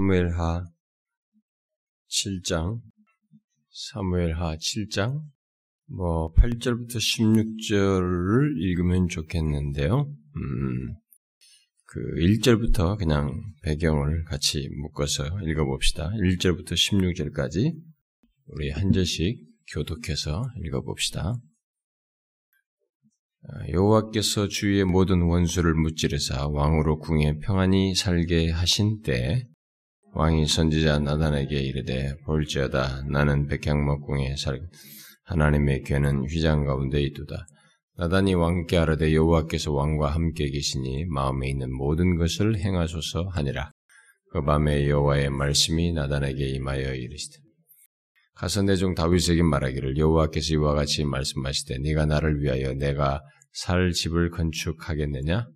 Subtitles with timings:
[0.00, 0.64] 사무엘하
[2.08, 2.80] 7장,
[3.70, 5.20] 사무엘하 7장,
[5.88, 10.10] 뭐 8절부터 16절을 읽으면 좋겠는데요.
[10.36, 10.94] 음,
[11.84, 16.08] 그 1절부터 그냥 배경을 같이 묶어서 읽어봅시다.
[16.08, 17.74] 1절부터 16절까지
[18.46, 19.38] 우리 한 절씩
[19.70, 21.34] 교독해서 읽어봅시다.
[23.42, 29.46] 아, 여호와께서 주위의 모든 원수를 무찌르사 왕으로 궁에 평안히 살게 하신 때
[30.12, 34.60] 왕이 선지자 나단에게 이르되 볼지어다 나는 백향목궁에 살
[35.24, 37.46] 하나님의 괴는 휘장 가운데 있도다
[37.96, 43.70] 나단이 왕께 아뢰되 여호와께서 왕과 함께 계시니 마음에 있는 모든 것을 행하소서 하니라
[44.32, 47.38] 그 밤에 여호와의 말씀이 나단에게 임하여 이르시되
[48.34, 53.20] 가서 내종 다윗에게 말하기를 여호와께서 이와 같이 말씀하시되 네가 나를 위하여 내가
[53.52, 55.46] 살 집을 건축하겠느냐?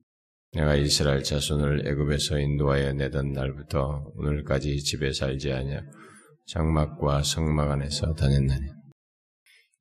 [0.55, 5.80] 내가 이스라엘 자손을 애굽에서 인도하여 내던 날부터 오늘까지 집에 살지 아니하
[6.47, 8.66] 장막과 성막 안에서 다녔나니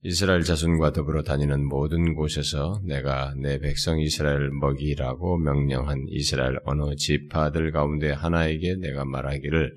[0.06, 7.72] 이스라엘 자손과 더불어 다니는 모든 곳에서 내가 내 백성 이스라엘 먹이라고 명령한 이스라엘 어느 지파들
[7.72, 9.76] 가운데 하나에게 내가 말하기를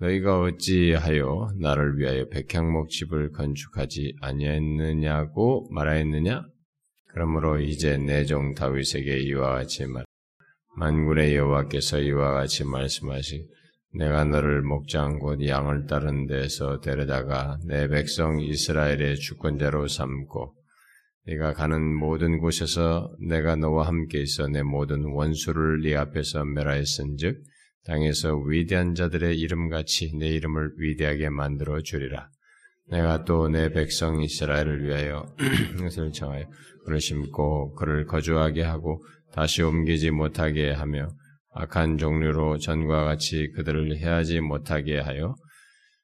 [0.00, 6.42] 너희가 어찌하여 나를 위하여 백향목 집을 건축하지 아니했느냐고 말하였느냐?
[7.12, 10.03] 그러므로 이제 내 종 다윗에게 이와 같이 말
[10.76, 13.46] 만군의 여호와께서 이와 같이 말씀하시
[13.96, 20.54] 내가 너를 목장 곧 양을 따른 데서 데려다가 내 백성 이스라엘의 주권자로 삼고
[21.26, 27.42] 네가 가는 모든 곳에서 내가 너와 함께 있어 내 모든 원수를 네 앞에서 멸하였은즉
[27.86, 32.28] 땅에서 위대한 자들의 이름같이 내 이름을 위대하게 만들어 주리라.
[32.90, 35.24] 내가 또 내 백성 이스라엘을 위하여
[35.80, 36.44] 것을 정하여
[36.84, 39.02] 그를 심고 그를 거주하게 하고
[39.34, 41.08] 다시 옮기지 못하게 하며
[41.54, 45.34] 악한 종류로 전과 같이 그들을 해하지 못하게 하여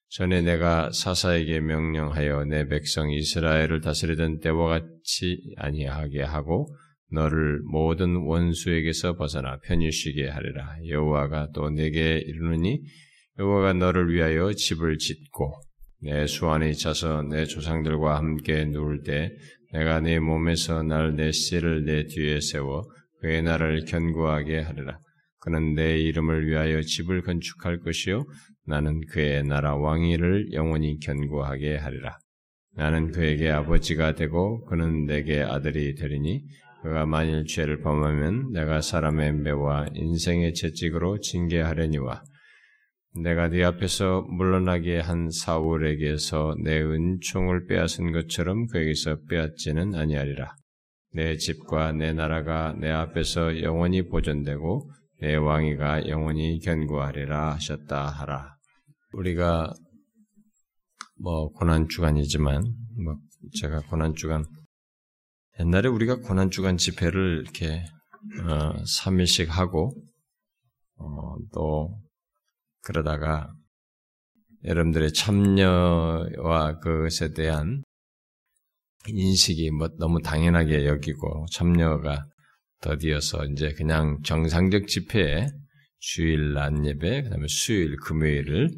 [0.08, 6.66] 전에 내가 사사에게 명령하여 내 백성 이스라엘을 다스리던 때와 같이 아니하게 하고
[7.12, 10.76] 너를 모든 원수에게서 벗어나 편히 쉬게 하리라.
[10.88, 12.80] 여호와가 또 내게 이르느니
[13.38, 15.52] 여호와가 너를 위하여 집을 짓고
[16.02, 19.30] 내 수완이 차서 내 조상들과 함께 누울 때
[19.72, 22.82] 내가 네 몸에서 날 내 씨를 내 뒤에 세워
[23.20, 24.98] 그의 나를 견고하게 하리라.
[25.40, 28.24] 그는 내 이름을 위하여 집을 건축할 것이요
[28.66, 32.18] 나는 그의 나라 왕위를 영원히 견고하게 하리라.
[32.76, 36.44] 나는 그에게 아버지가 되고 그는 내게 아들이 되리니
[36.82, 42.22] 그가 만일 죄를 범하면 내가 사람의 매와 인생의 채찍으로 징계하려니와
[43.22, 50.54] 내가 네 앞에서 물러나게 한 사울에게서 내 은총을 빼앗은 것처럼 그에게서 빼앗지는 아니하리라.
[51.12, 54.90] 내 집과 내 나라가 내 앞에서 영원히 보존되고
[55.20, 58.56] 내 왕위가 영원히 견고하리라 하셨다 하라.
[59.12, 59.72] 우리가
[61.20, 62.62] 뭐 고난 주간이지만
[63.04, 63.16] 뭐
[63.60, 64.44] 제가 고난 주간
[65.58, 67.84] 옛날에 우리가 고난 주간 집회를 이렇게
[68.42, 69.92] 어, 3일씩 하고
[70.96, 72.00] 어, 또
[72.82, 73.52] 그러다가
[74.64, 77.82] 여러분들의 참여와 그것에 대한
[79.08, 82.26] 인식이 뭐 너무 당연하게 여기고 참여가
[82.80, 85.46] 더디어서 이제 그냥 정상적 집회에
[85.98, 88.70] 주일 낮 예배, 그다음에 수요일 금요일을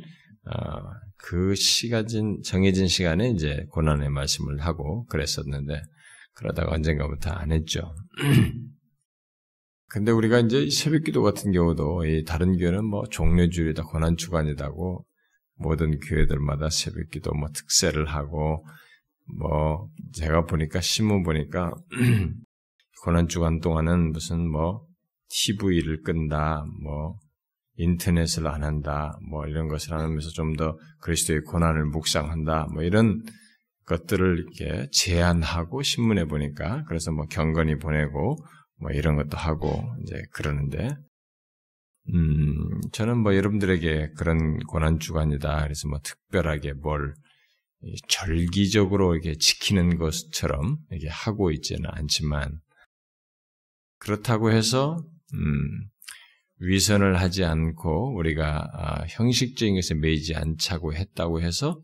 [0.45, 0.83] 어,
[1.17, 2.07] 그 시간
[2.45, 5.83] 정해진 시간에 이제 고난의 말씀을 하고 그랬었는데
[6.35, 7.95] 그러다가 언젠가부터 안 했죠.
[9.89, 15.05] 근데 우리가 이제 새벽기도 같은 경우도 이 다른 교회는 뭐 종료주일이다, 고난 주간이다고
[15.57, 18.65] 모든 교회들마다 새벽기도 뭐 특세를 하고
[19.39, 21.73] 뭐 제가 보니까 신문 보니까
[23.05, 24.87] 고난 주간 동안은 무슨 뭐
[25.29, 27.17] TV를 끈다, 뭐
[27.77, 33.23] 인터넷을 안 한다, 뭐 이런 것을 하면서 좀 더 그리스도의 고난을 묵상한다, 뭐 이런
[33.87, 38.37] 것들을 이렇게 제안하고 신문에 보니까 그래서 뭐 경건히 보내고
[38.81, 40.95] 뭐 이런 것도 하고 이제 그러는데
[42.15, 45.63] 음 저는 뭐 여러분들에게 그런 고난 주간이다.
[45.65, 47.15] 그래서 뭐 특별하게 뭘
[48.09, 52.61] 절기적으로 이렇게 지키는 것처럼 이렇게 하고 있지는 않지만
[53.99, 55.03] 그렇다고 해서
[55.35, 55.89] 음
[56.59, 61.81] 위선을 하지 않고 우리가 아, 형식적인 것에 매이지 않자고 했다고 해서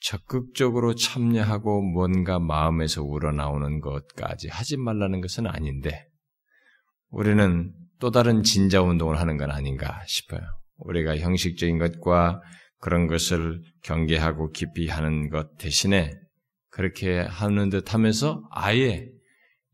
[0.00, 6.06] 적극적으로 참여하고 뭔가 마음에서 우러나오는 것까지 하지 말라는 것은 아닌데,
[7.10, 10.40] 우리는 또 다른 진자 운동을 하는 건 아닌가 싶어요.
[10.78, 12.40] 우리가 형식적인 것과
[12.82, 16.10] 그런 것을 경계하고 깊이 하는 것 대신에
[16.68, 19.08] 그렇게 하는 듯 하면서 아예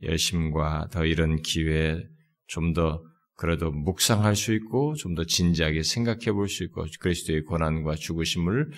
[0.02, 2.02] 열심과 더 이런 기회에
[2.46, 3.02] 좀 더
[3.40, 8.70] 그래도 묵상할 수 있고 좀 더 진지하게 생각해 볼 수 있고 그리스도의 고난과 죽으심을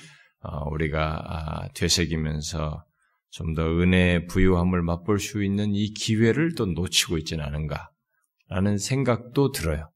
[0.42, 2.84] 어, 우리가 아, 되새기면서
[3.30, 9.90] 좀 더 은혜의 부유함을 맛볼 수 있는 이 기회를 또 놓치고 있지는 않은가라는 생각도 들어요.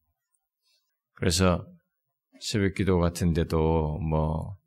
[1.13, 1.65] 그래서
[2.41, 4.57] 새벽 기도 같은데도 뭐,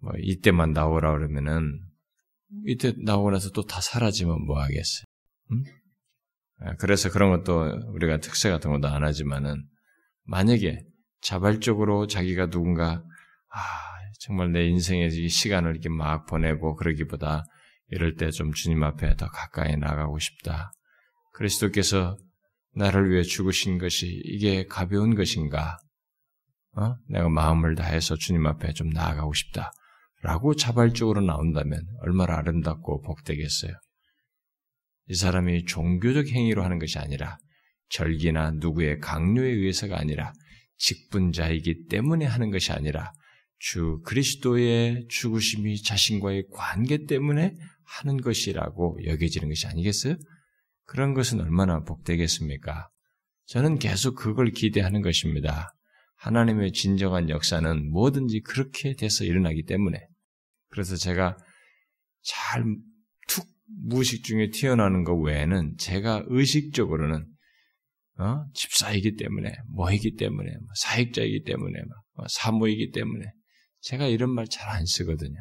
[0.00, 1.80] 뭐 이때만 나오라 그러면은
[2.66, 5.04] 이때 나오고 나서 또 다 사라지면 뭐 하겠어요?
[5.52, 5.64] 음?
[6.78, 9.64] 그래서 그런 것도 우리가 특세 같은 것도 안 하지만은
[10.24, 10.82] 만약에
[11.20, 13.02] 자발적으로 자기가 누군가
[13.50, 13.58] 아
[14.20, 17.44] 정말 내 인생에 이 시간을 이렇게 막 보내고 그러기보다
[17.88, 20.72] 이럴 때 좀 주님 앞에 더 가까이 나가고 싶다.
[21.32, 22.16] 그리스도께서
[22.74, 25.78] 나를 위해 죽으신 것이 이게 가벼운 것인가?
[26.76, 26.96] 어?
[27.08, 29.72] 내가 마음을 다해서 주님 앞에 좀 나아가고 싶다.
[30.22, 33.72] 라고 자발적으로 나온다면 얼마나 아름답고 복되겠어요.
[35.08, 37.36] 이 사람이 종교적 행위로 하는 것이 아니라
[37.90, 40.32] 절기나 누구의 강요에 의해서가 아니라
[40.78, 43.12] 직분자이기 때문에 하는 것이 아니라
[43.58, 47.54] 주 그리스도의 죽으심이 자신과의 관계 때문에
[47.84, 50.16] 하는 것이라고 여겨지는 것이 아니겠어요?
[50.86, 52.88] 그런 것은 얼마나 복되겠습니까?
[53.46, 55.74] 저는 계속 그걸 기대하는 것입니다.
[56.24, 59.98] 하나님의 진정한 역사는 뭐든지 그렇게 돼서 일어나기 때문에.
[60.70, 61.36] 그래서 제가
[62.22, 62.64] 잘
[63.28, 67.26] 툭 무의식 중에 튀어나오는 것 외에는 제가 의식적으로는
[68.16, 68.44] 어?
[68.54, 71.82] 집사이기 때문에, 뭐이기 때문에, 뭐 사익자이기 때문에,
[72.14, 73.24] 뭐 사모이기 때문에
[73.80, 75.40] 제가 이런 말 잘 안 쓰거든요.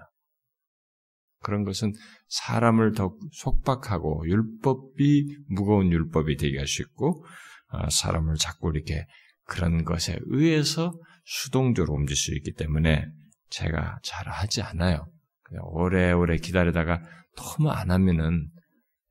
[1.44, 1.94] 그런 것은
[2.27, 7.24] 사람을 더 속박하고 율법이 무거운 율법이 되게 할수 있고
[7.69, 9.06] 어, 사람을 자꾸 이렇게
[9.45, 10.93] 그런 것에 의해서
[11.25, 13.05] 수동적으로 움직일 수 있기 때문에
[13.49, 15.05] 제가 잘 하지 않아요.
[15.43, 17.01] 그냥 오래오래 기다리다가
[17.35, 18.49] 너무 안 하면은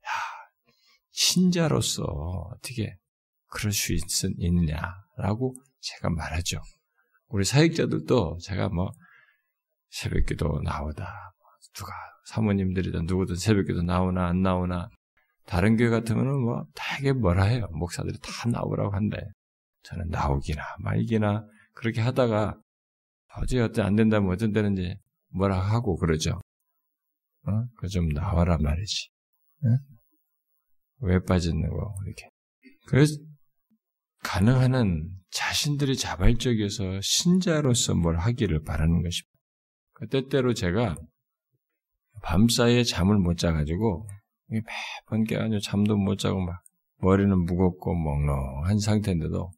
[0.05, 0.09] 야
[1.11, 2.95] 신자로서 어떻게
[3.47, 4.01] 그럴 수 있,
[4.37, 6.61] 있느냐라고 제가 말하죠.
[7.27, 8.91] 우리 사역자들도 제가 뭐
[9.89, 11.33] 새벽기도 나오다
[11.75, 11.91] 누가
[12.25, 14.89] 사모님들이든 누구든 새벽기도 나오나 안 나오나
[15.45, 17.67] 다른 교회 같으면은 뭐 되게 뭐라 해요.
[17.71, 19.17] 목사들이 다 나오라고 한대.
[19.83, 22.59] 저는 나오기나 말기나 그렇게 하다가
[23.37, 24.95] 어제 어때 안 된다면 어떤 때는 이제
[25.29, 26.39] 뭐라 하고 그러죠.
[27.45, 27.51] 어?
[27.77, 29.09] 그 좀 나와라 말이지.
[29.63, 29.67] 어?
[30.99, 32.29] 왜 빠졌는 거 이렇게.
[32.87, 33.15] 그래서
[34.23, 39.29] 가능한 한 자신들이 자발적이어서 신자로서 뭘 하기를 바라는 것입니다.
[39.93, 40.95] 그 때때로 제가
[42.21, 44.07] 밤사이에 잠을 못 자가지고
[44.47, 46.61] 매번 깨가지고 잠도 못 자고 막
[46.99, 49.51] 머리는 무겁고 멍롱한 상태인데도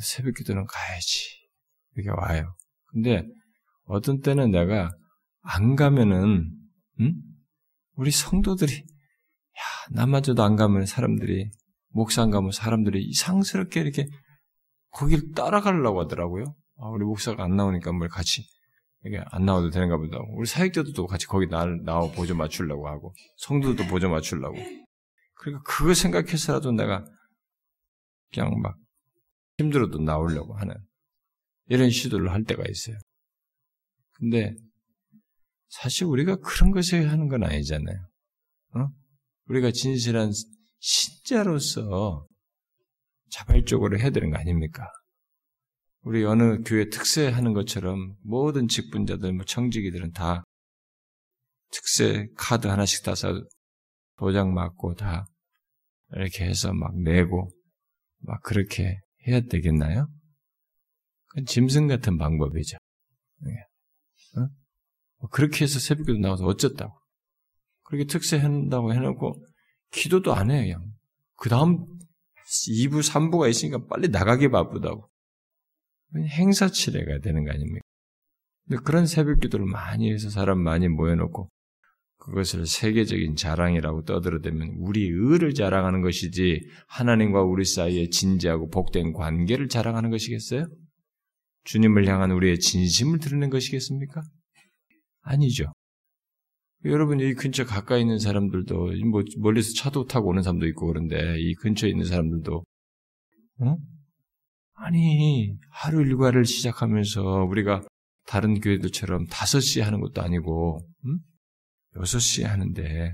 [0.00, 1.28] 새벽 기도는 가야지
[1.94, 2.54] 이렇게 와요.
[2.86, 3.26] 근데
[3.84, 4.90] 어떤 때는 내가
[5.42, 6.50] 안 가면은
[7.00, 7.14] 응?
[7.94, 11.50] 우리 성도들이 야 나마저도 안 가면 사람들이
[11.88, 14.08] 목사 안 가면 사람들이 이상스럽게 이렇게
[14.90, 16.44] 거기를 따라가려고 하더라고요.
[16.78, 18.44] 아, 우리 목사가 안 나오니까 뭘 같이
[19.04, 20.18] 이게 안 나와도 되는가 보다.
[20.34, 24.56] 우리 사역자들도 같이 거기 나, 나와 보조 맞추려고 하고, 성도들도 보조 맞추려고.
[25.34, 27.04] 그러니까 그거 생각해서라도 내가
[28.32, 28.76] 그냥 막
[29.62, 30.74] 힘들어도 나오려고 하는
[31.66, 32.96] 이런 시도를 할 때가 있어요.
[34.12, 34.54] 근데
[35.68, 37.96] 사실 우리가 그런 것을 하는 건 아니잖아요.
[38.76, 38.88] 어?
[39.46, 40.32] 우리가 진실한
[40.80, 42.26] 신자로서
[43.30, 44.86] 자발적으로 해야 되는 거 아닙니까?
[46.02, 50.44] 우리 어느 교회 특세하는 것처럼 모든 직분자들, 뭐 청직이들은 다
[51.70, 53.32] 특세 카드 하나씩 따서
[54.18, 55.26] 도장 맞고 다
[56.12, 57.48] 이렇게 해서 막 내고
[58.18, 60.08] 막 그렇게 해야 되겠나요?
[61.26, 62.76] 그건 짐승 같은 방법이죠.
[63.46, 64.40] 예.
[64.40, 64.48] 어?
[65.18, 66.94] 뭐 그렇게 해서 새벽기도 나와서 어쩌다고.
[67.84, 69.44] 그렇게 특세한다고 해놓고
[69.90, 70.62] 기도도 안 해요.
[70.62, 70.92] 그냥.
[71.36, 71.86] 그 다음
[72.68, 75.08] 2부, 3부가 있으니까 빨리 나가기 바쁘다고.
[76.14, 77.80] 행사치레가 되는 거 아닙니까?
[78.84, 81.48] 그런 새벽 기도를 많이 해서 사람 많이 모여놓고
[82.22, 90.10] 그것을 세계적인 자랑이라고 떠들어대면 우리 의를 자랑하는 것이지 하나님과 우리 사이에 진지하고 복된 관계를 자랑하는
[90.10, 90.66] 것이겠어요?
[91.64, 94.22] 주님을 향한 우리의 진심을 드러낸 것이겠습니까?
[95.22, 95.72] 아니죠.
[96.84, 98.74] 여러분 이 근처 가까이 있는 사람들도
[99.10, 102.64] 뭐 멀리서 차도 타고 오는 사람도 있고 그런데 이 근처에 있는 사람들도
[103.60, 103.76] 어?
[104.74, 107.82] 아니, 하루 일과를 시작하면서 우리가
[108.26, 111.18] 다른 교회들처럼 5시 하는 것도 아니고, 음?
[111.96, 113.12] 6시 하는데,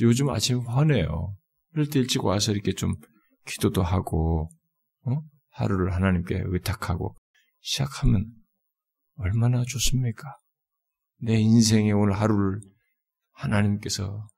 [0.00, 1.36] 요즘 아침에 화내요.
[1.72, 2.94] 이럴 때 일찍 와서 이렇게 좀
[3.46, 4.50] 기도도 하고,
[5.04, 5.22] 어?
[5.50, 7.16] 하루를 하나님께 의탁하고,
[7.60, 8.26] 시작하면
[9.16, 10.36] 얼마나 좋습니까?
[11.20, 12.60] 내 인생의 오늘 하루를
[13.32, 14.28] 하나님께서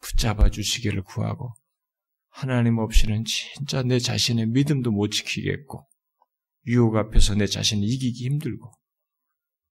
[0.00, 1.54] 붙잡아 주시기를 구하고,
[2.30, 5.86] 하나님 없이는 진짜 내 자신의 믿음도 못 지키겠고,
[6.66, 8.72] 유혹 앞에서 내 자신을 이기기 힘들고,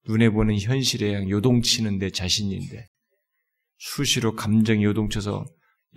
[0.07, 2.87] 눈에 보는 현실에 요동치는 내 자신인데,
[3.77, 5.45] 수시로 감정이 요동쳐서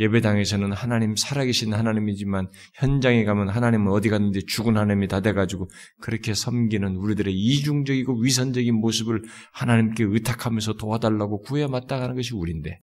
[0.00, 5.68] 예배당에서는 하나님 살아계신 하나님이지만 현장에 가면 하나님은 어디 갔는데 죽은 하나님이 다 돼가지고
[6.00, 12.80] 그렇게 섬기는 우리들의 이중적이고 위선적인 모습을 하나님께 의탁하면서 도와달라고 구해 마땅하는 것이 우리인데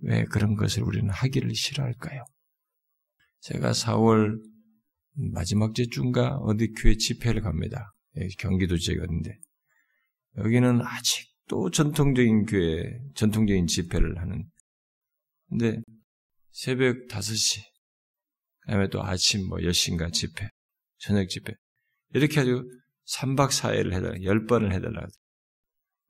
[0.00, 2.24] 왜 그런 것을 우리는 하기를 싫어할까요?
[3.40, 4.36] 제가 4월
[5.32, 7.94] 마지막 주인가 어디 교회 집회를 갑니다.
[8.38, 9.38] 경기도 지역인데
[10.38, 14.44] 여기는 아직도 전통적인 교회, 전통적인 집회를 하는
[15.48, 15.80] 근데
[16.50, 17.60] 새벽 5시,
[18.60, 20.48] 그 다음에 또 아침 뭐 10시인가 집회,
[20.98, 21.54] 저녁 집회.
[22.14, 22.64] 이렇게 아주
[23.12, 25.06] 3박 4일을 해달라, 10번을 해달라.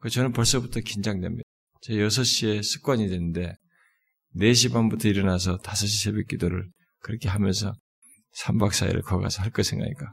[0.01, 1.43] 그 저는 벌써부터 긴장됩니다.
[1.81, 3.55] 제 6시에 습관이 됐는데,
[4.37, 7.73] 4시 반부터 일어나서 5시 새벽 기도를 그렇게 하면서
[8.39, 10.13] 3박 4일을 거기 가서 할거 생각하니까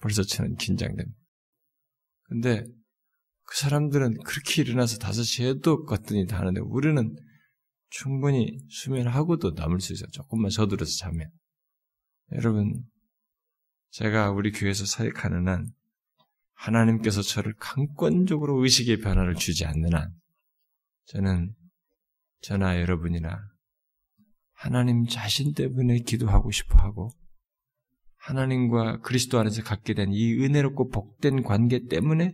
[0.00, 1.18] 벌써 저는 긴장됩니다.
[2.24, 2.64] 근데
[3.50, 7.16] 그 사람들은 그렇게 일어나서 5시 에도 껐더니 다 하는데 우리는
[7.88, 10.06] 충분히 수면하고도 남을 수 있어요.
[10.12, 11.28] 조금만 서두르서 자면.
[12.30, 12.84] 여러분,
[13.90, 15.66] 제가 우리 교회에서 사역하는 한,
[16.54, 20.14] 하나님께서 저를 강권적으로 의식의 변화를 주지 않는 한,
[21.06, 21.52] 저는
[22.42, 23.36] 저나 여러분이나
[24.52, 27.10] 하나님 자신 때문에 기도하고 싶어 하고,
[28.18, 32.32] 하나님과 그리스도 안에서 갖게 된 이 은혜롭고 복된 관계 때문에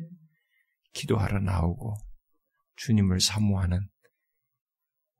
[0.96, 1.94] 기도하러 나오고,
[2.76, 3.86] 주님을 사모하는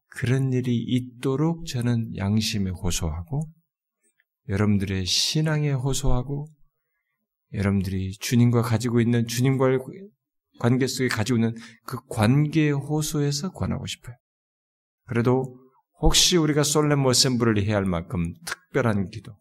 [0.09, 3.51] 그런 일이 있도록 저는 양심에 호소하고
[4.49, 6.47] 여러분들의 신앙에 호소하고
[7.53, 9.79] 여러분들이 주님과 가지고 있는 주님과의
[10.59, 11.55] 관계 속에 가지고 있는
[11.85, 14.17] 그 관계에 호소해서 권하고 싶어요.
[15.07, 15.59] 그래도
[16.01, 19.37] 혹시 우리가 솔렘 어셈블을 해야 할 만큼 특별한 기도,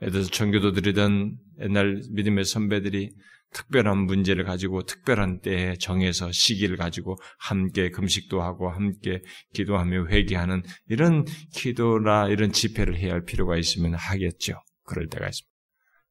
[0.00, 3.14] 예를 들어서 청교도들이든 옛날 믿음의 선배들이
[3.54, 9.22] 특별한 문제를 가지고 특별한 때에 정해서 시기를 가지고 함께 금식도 하고 함께
[9.54, 14.54] 기도하며 회개하는 이런 기도나 이런 집회를 해야 할 필요가 있으면 하겠죠.
[14.84, 15.54] 그럴 때가 있습니다.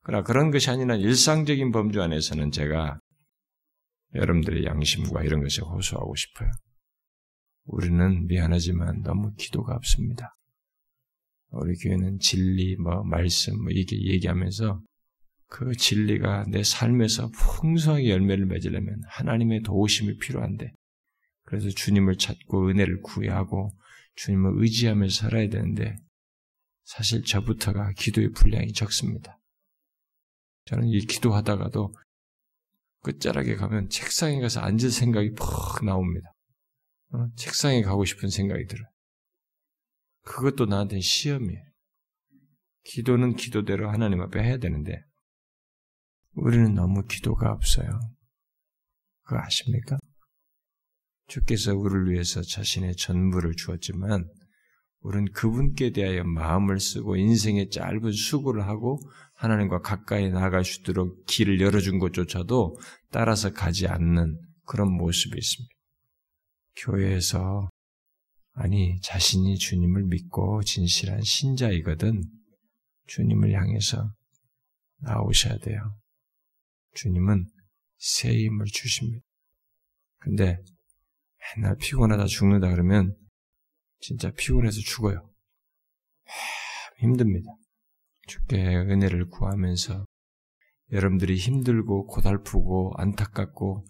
[0.02, 3.00] 그러나 그런 것이 아니라 일상적인 범주 안에서는 제가
[4.16, 6.50] 여러분들의 양심과 이런 것에 호소하고 싶어요.
[7.66, 10.36] 우리는 미안하지만 너무 기도가 없습니다.
[11.52, 14.82] 우리 교회는 진리, 뭐 말씀, 뭐 이게 얘기하면서
[15.54, 20.74] 그 진리가 내 삶에서 풍성하게 열매를 맺으려면 하나님의 도우심이 필요한데,
[21.44, 23.72] 그래서 주님을 찾고 은혜를 구해하고
[24.16, 25.96] 주님을 의지하며 살아야 되는데,
[26.86, 29.40] 사실 저부터가 기도의 분량이 적습니다.
[30.66, 31.94] 저는 이 기도하다가도
[33.04, 36.34] 끝자락에 가면 책상에 가서 앉을 생각이 퍽 나옵니다.
[37.12, 37.28] 어?
[37.36, 38.88] 책상에 가고 싶은 생각이 들어요.
[40.24, 41.64] 그것도 나한테는 시험이에요.
[42.86, 45.04] 기도는 기도대로 하나님 앞에 해야 되는데,
[46.36, 48.00] 우리는 너무 기도가 없어요.
[49.24, 49.98] 그거 아십니까?
[51.28, 54.28] 주께서 우리를 위해서 자신의 전부를 주었지만
[55.00, 59.00] 우리는 그분께 대하여 마음을 쓰고 인생의 짧은 수고를 하고
[59.36, 62.78] 하나님과 가까이 나아갈 수 있도록 길을 열어준 것조차도
[63.12, 65.74] 따라서 가지 않는 그런 모습이 있습니다.
[66.78, 67.70] 교회에서
[68.54, 72.24] 아니 자신이 주님을 믿고 진실한 신자이거든
[73.08, 74.12] 주님을 향해서
[75.00, 75.96] 나오셔야 돼요.
[76.94, 77.48] 주님은
[77.98, 79.26] 새 힘을 주십니다.
[80.20, 80.58] 근데
[81.56, 83.16] 맨날 피곤하다 죽는다 그러면
[84.00, 85.30] 진짜 피곤해서 죽어요.
[87.00, 87.52] 힘듭니다.
[88.28, 90.06] 주께 은혜를 구하면서
[90.92, 93.86] 여러분들이 힘들고 고달프고 안타깝고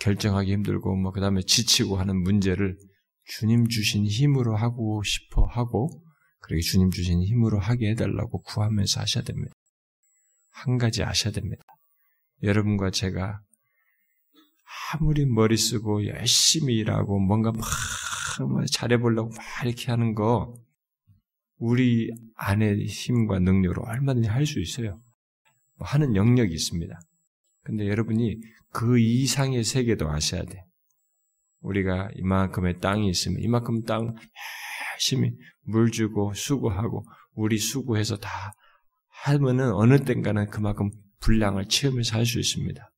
[0.00, 2.76] 결정하기 힘들고 뭐 그다음에 지치고 하는 문제를
[3.24, 6.04] 주님 주신 힘으로 하고 싶어 하고
[6.40, 9.52] 그렇게 주님 주신 힘으로 하게 해달라고 구하면서 하셔야 됩니다.
[10.50, 11.64] 한 가지 아셔야 됩니다.
[12.42, 13.40] 여러분과 제가
[14.92, 17.64] 아무리 머리 쓰고 열심히 일하고 뭔가 막
[18.70, 20.54] 잘해보려고 막 이렇게 하는 거
[21.58, 25.00] 우리 안의 힘과 능력으로 얼마든지 할 수 있어요.
[25.78, 26.98] 뭐 하는 영역이 있습니다.
[27.62, 28.40] 근데 여러분이
[28.72, 30.64] 그 이상의 세계도 아셔야 돼.
[31.60, 34.14] 우리가 이만큼의 땅이 있으면 이만큼 땅
[34.92, 38.52] 열심히 물 주고 수고하고 우리 수고해서 다
[39.24, 42.90] 하면은 어느 땐가는 그만큼 분량을 체험해서 할 수 있습니다.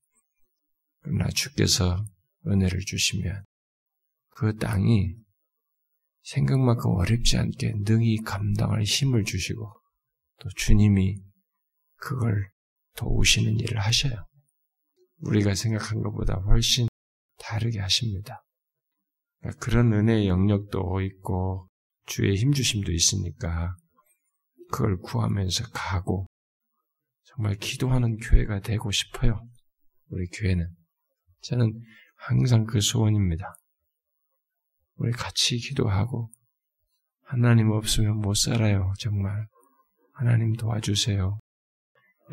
[1.00, 2.04] 그러나 주께서
[2.46, 3.44] 은혜를 주시면
[4.30, 5.14] 그 땅이
[6.22, 9.72] 생각만큼 어렵지 않게 능히 감당할 힘을 주시고
[10.40, 11.16] 또 주님이
[11.96, 12.50] 그걸
[12.96, 14.26] 도우시는 일을 하셔요.
[15.20, 16.88] 우리가 생각한 것보다 훨씬
[17.38, 18.44] 다르게 하십니다.
[19.40, 21.68] 그러니까 그런 은혜의 영역도 있고
[22.06, 23.74] 주의 힘주심도 있으니까
[24.70, 26.26] 그걸 구하면서 가고
[27.38, 29.40] 정말 기도하는 교회가 되고 싶어요.
[30.10, 30.68] 우리 교회는
[31.42, 31.72] 저는
[32.16, 33.54] 항상 그 소원입니다.
[34.96, 36.30] 우리 같이 기도하고
[37.22, 38.92] 하나님 없으면 못 살아요.
[38.98, 39.46] 정말
[40.14, 41.38] 하나님 도와주세요.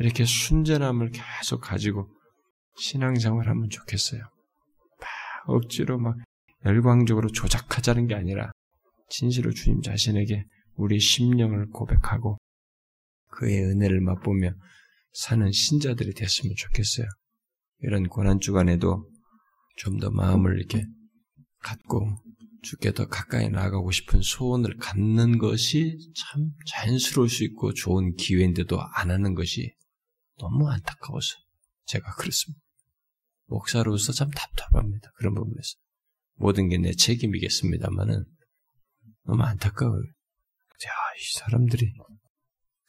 [0.00, 2.12] 이렇게 순전함을 계속 가지고
[2.76, 4.20] 신앙생활 하면 좋겠어요.
[4.20, 5.08] 막
[5.46, 6.16] 억지로 막
[6.64, 8.50] 열광적으로 조작하자는 게 아니라
[9.08, 12.38] 진실로 주님 자신에게 우리 심령을 고백하고
[13.28, 14.50] 그의 은혜를 맛보며
[15.18, 17.06] 사는 신자들이 됐으면 좋겠어요.
[17.80, 19.10] 이런 고난 주간에도
[19.78, 20.84] 좀 더 마음을 이렇게
[21.60, 22.06] 갖고
[22.62, 29.10] 주께 더 가까이 나아가고 싶은 소원을 갖는 것이 참 자연스러울 수 있고 좋은 기회인데도 안
[29.10, 29.72] 하는 것이
[30.38, 31.34] 너무 안타까워서
[31.86, 32.60] 제가 그렇습니다.
[33.46, 35.10] 목사로서 참 답답합니다.
[35.16, 35.76] 그런 부분에서.
[36.34, 38.24] 모든 게 내 책임이겠습니다만은
[39.24, 40.02] 너무 안타까워요.
[40.02, 41.92] 야, 이 사람들이.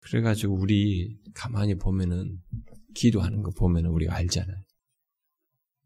[0.10, 2.40] 그래가지고 우리 가만히 보면은
[2.96, 4.58] 기도하는 거 보면은 우리가 알잖아요.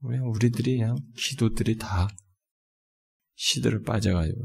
[0.01, 2.07] 그냥 우리들이 그냥 기도들이 다
[3.35, 4.39] 시들을 빠져가지고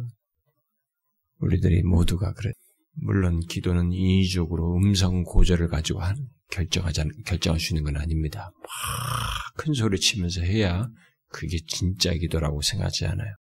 [1.39, 2.53] 우리들이 모두가 그래.
[2.99, 6.17] 물론 기도는 인위적으로 음성 고절을 가지고 한
[6.51, 8.51] 결정하자 결정할 수 있는 건 아닙니다.
[8.63, 10.89] 막 큰 소리 치면서 해야
[11.29, 13.35] 그게 진짜 기도라고 생각하지 않아요.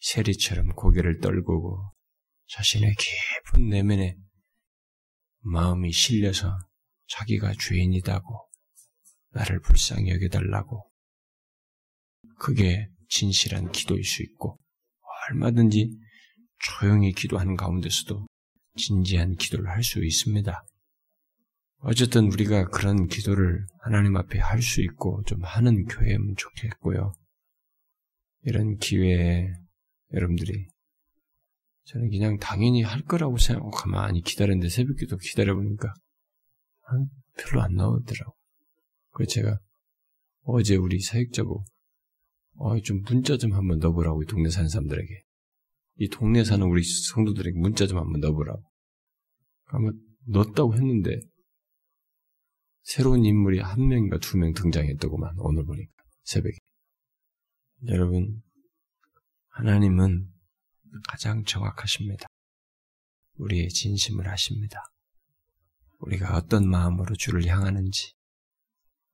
[0.00, 1.92] 세리처럼 고개를 떨구고
[2.48, 4.16] 자신의 깊은 내면에
[5.44, 6.58] 마음이 실려서
[7.08, 8.48] 자기가 죄인이다고
[9.30, 10.90] 나를 불쌍히 여겨달라고
[12.38, 14.58] 그게 진실한 기도일 수 있고
[15.28, 15.90] 얼마든지
[16.58, 18.26] 조용히 기도하는 가운데서도
[18.76, 20.64] 진지한 기도를 할 수 있습니다.
[21.78, 27.12] 어쨌든 우리가 그런 기도를 하나님 앞에 할 수 있고 좀 하는 교회면 좋겠고요.
[28.42, 29.52] 이런 기회에
[30.12, 30.66] 여러분들이
[31.84, 35.92] 저는 그냥 당연히 할 거라고 생각하고 가만히 기다렸는데 새벽기도 기다려보니까
[37.36, 38.34] 별로 안 나오더라고.
[39.10, 39.58] 그래서 제가
[40.42, 41.64] 어제 우리 사역자고
[42.56, 45.22] 어, 좀 문자 좀 한번 넣어보라고 이 동네 사는 사람들에게
[45.96, 48.62] 이 동네 사는 우리 성도들에게 문자 좀 한번 넣어보라고.
[49.66, 49.90] 아마
[50.26, 51.20] 넣었다고 했는데
[52.82, 55.90] 새로운 인물이 한 명인가 두 명 등장했더구만 오늘 보니까
[56.22, 56.56] 새벽에.
[57.88, 58.42] 여러분
[59.48, 60.28] 하나님은
[61.08, 62.26] 가장 정확하십니다.
[63.36, 64.78] 우리의 진심을 아십니다.
[65.98, 68.12] 우리가 어떤 마음으로 주를 향하는지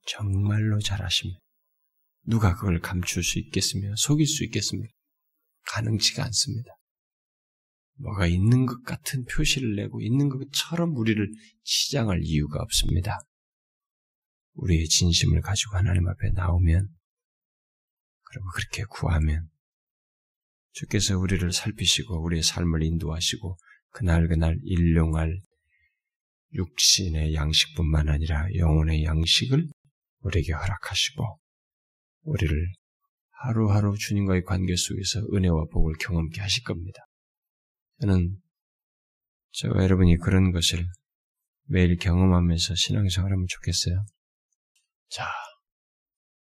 [0.06, 1.40] 정말로 잘 아십니다.
[2.24, 4.92] 누가 그걸 감출 수 있겠으며 속일 수 있겠습니까?
[5.66, 6.70] 가능치가 않습니다.
[7.96, 11.30] 뭐가 있는 것 같은 표시를 내고 있는 것처럼 우리를
[11.64, 13.18] 치장할 이유가 없습니다.
[14.54, 16.88] 우리의 진심을 가지고 하나님 앞에 나오면
[18.22, 19.50] 그리고 그렇게 구하면
[20.72, 23.56] 주께서 우리를 살피시고 우리의 삶을 인도하시고
[23.90, 25.40] 그날 그날 일용할
[26.52, 29.68] 육신의 양식뿐만 아니라 영혼의 양식을
[30.20, 31.38] 우리에게 허락하시고
[32.22, 32.72] 우리를
[33.30, 37.00] 하루하루 주님과의 관계 속에서 은혜와 복을 경험케 하실 겁니다.
[38.00, 38.36] 저는
[39.52, 40.86] 저와 여러분이 그런 것을
[41.64, 44.04] 매일 경험하면서 신앙생활 하면 좋겠어요.
[45.08, 45.26] 자,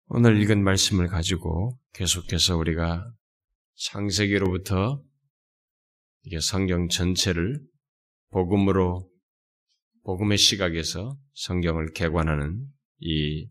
[0.07, 3.11] 오늘 읽은 말씀을 가지고 계속해서 우리가
[3.77, 5.03] 창세기로부터
[6.25, 7.61] 이게 성경 전체를
[8.31, 9.09] 복음으로
[10.05, 12.67] 복음의 시각에서 성경을 개관하는
[12.99, 13.49] 이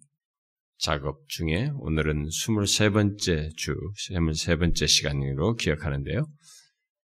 [0.78, 3.76] 작업 중에 오늘은 23번째 주,
[4.10, 6.26] 23번째 시간으로 기억하는데요.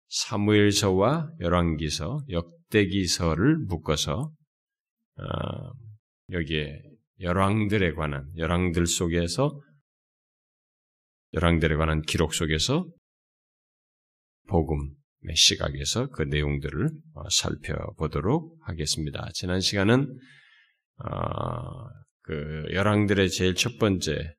[0.09, 4.33] 사무엘서와 열왕기서, 역대기서를 묶어서
[5.17, 5.25] 어,
[6.33, 6.83] 여기에
[7.21, 9.61] 열왕들에 관한 열왕들 속에서
[11.35, 12.87] 열왕들에 관한 기록 속에서
[14.51, 19.29] 복음의 시각에서 그 내용들을 어, 살펴보도록 하겠습니다.
[19.33, 20.19] 지난 시간은
[20.99, 21.09] 어,
[22.23, 24.35] 그 열왕들의 제일 첫 번째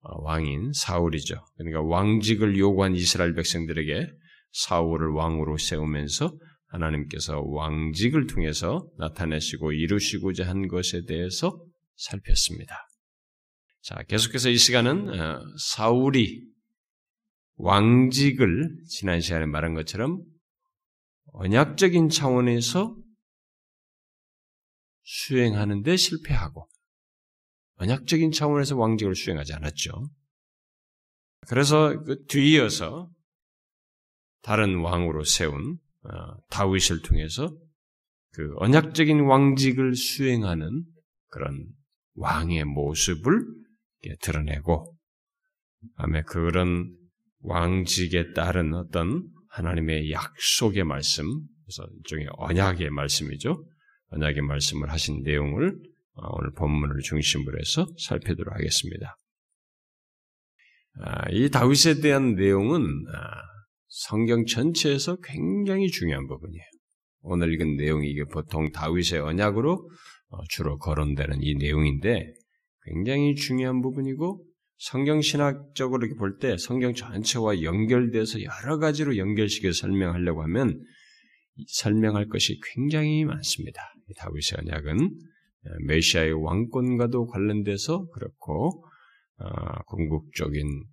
[0.00, 1.42] 어, 왕인 사울이죠.
[1.56, 4.06] 그러니까 왕직을 요구한 이스라엘 백성들에게
[4.52, 6.32] 사울을 왕으로 세우면서
[6.68, 11.58] 하나님께서 왕직을 통해서 나타내시고 이루시고자 한 것에 대해서
[11.96, 12.74] 살폈습니다.
[13.82, 15.10] 자, 계속해서 이 시간은
[15.58, 16.42] 사울이
[17.58, 20.22] 왕직을 지난 시간에 말한 것처럼
[21.32, 22.96] 언약적인 차원에서
[25.02, 26.68] 수행하는데 실패하고
[27.76, 30.08] 언약적인 차원에서 왕직을 수행하지 않았죠.
[31.48, 33.10] 그래서 그 뒤이어서
[34.42, 37.56] 다른 왕으로 세운 어, 다윗을 통해서
[38.32, 40.84] 그 언약적인 왕직을 수행하는
[41.28, 41.66] 그런
[42.14, 43.44] 왕의 모습을
[44.20, 44.96] 드러내고,
[45.96, 46.97] 다음에 그런
[47.40, 51.24] 왕직에 따른 어떤 하나님의 약속의 말씀,
[51.64, 53.64] 그래서 일종의 언약의 말씀이죠.
[54.10, 55.76] 언약의 말씀을 하신 내용을
[56.14, 59.16] 어, 오늘 본문을 중심으로 해서 살피도록 하겠습니다.
[61.00, 62.82] 아, 이 다윗에 대한 내용은
[63.14, 63.42] 아,
[63.86, 66.64] 성경 전체에서 굉장히 중요한 부분이에요.
[67.20, 69.90] 오늘 읽은 내용이 보통 다윗의 언약으로
[70.30, 72.32] 어, 주로 거론되는 이 내용인데
[72.84, 74.44] 굉장히 중요한 부분이고
[74.78, 80.80] 성경 신학적으로 이렇게 볼 때 성경 전체와 연결돼서 여러 가지로 연결시켜서 설명하려고 하면
[81.66, 83.82] 설명할 것이 굉장히 많습니다.
[84.16, 88.84] 다윗의 언약은 어, 메시아의 왕권과도 관련돼서 그렇고
[89.38, 90.84] 어, 궁극적인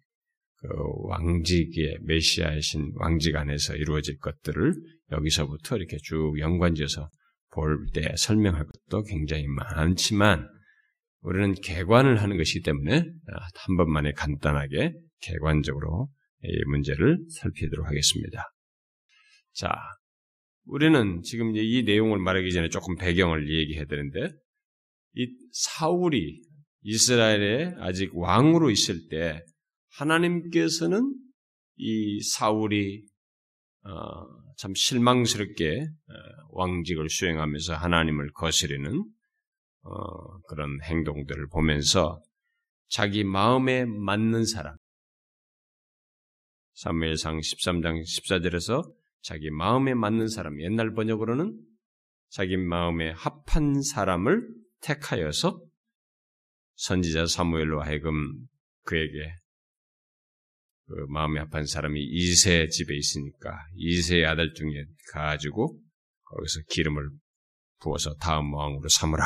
[0.57, 0.67] 그
[1.03, 4.73] 왕직의 메시아이신 왕직 안에서 이루어질 것들을
[5.11, 7.09] 여기서부터 이렇게 쭉 연관지어서
[7.53, 10.49] 볼 때 설명할 것도 굉장히 많지만
[11.25, 16.07] 우리는 개관을 하는 것이기 때문에 아, 한 번만에 간단하게 개관적으로
[16.43, 18.53] 이 문제를 살피도록 하겠습니다.
[19.53, 19.71] 자,
[20.65, 24.29] 우리는 지금 이 내용을 말하기 전에 조금 배경을 얘기해야 되는데,
[25.15, 26.41] 이 사울이
[26.83, 29.41] 이스라엘에 아직 왕으로 있을 때
[29.93, 31.11] 하나님께서는
[31.77, 33.03] 이 사울이
[33.83, 33.91] 어,
[34.57, 36.13] 참 실망스럽게 어,
[36.51, 39.03] 왕직을 수행하면서 하나님을 거스르는
[39.85, 42.21] 어, 그런 행동들을 보면서
[42.87, 44.75] 자기 마음에 맞는 사람,
[46.73, 51.57] 사무엘상 13장 14절에서 자기 마음에 맞는 사람, 옛날 번역으로는
[52.29, 54.47] 자기 마음에 합한 사람을
[54.81, 55.61] 택하여서
[56.75, 58.47] 선지자 사무엘로 하여금
[58.83, 59.35] 그에게
[60.87, 65.79] 그 마음에 합한 사람이 이세 집에 있으니까 이세의 아들 중에 가지고
[66.23, 67.09] 거기서 기름을
[67.79, 69.25] 부어서 다음 왕으로 삼으라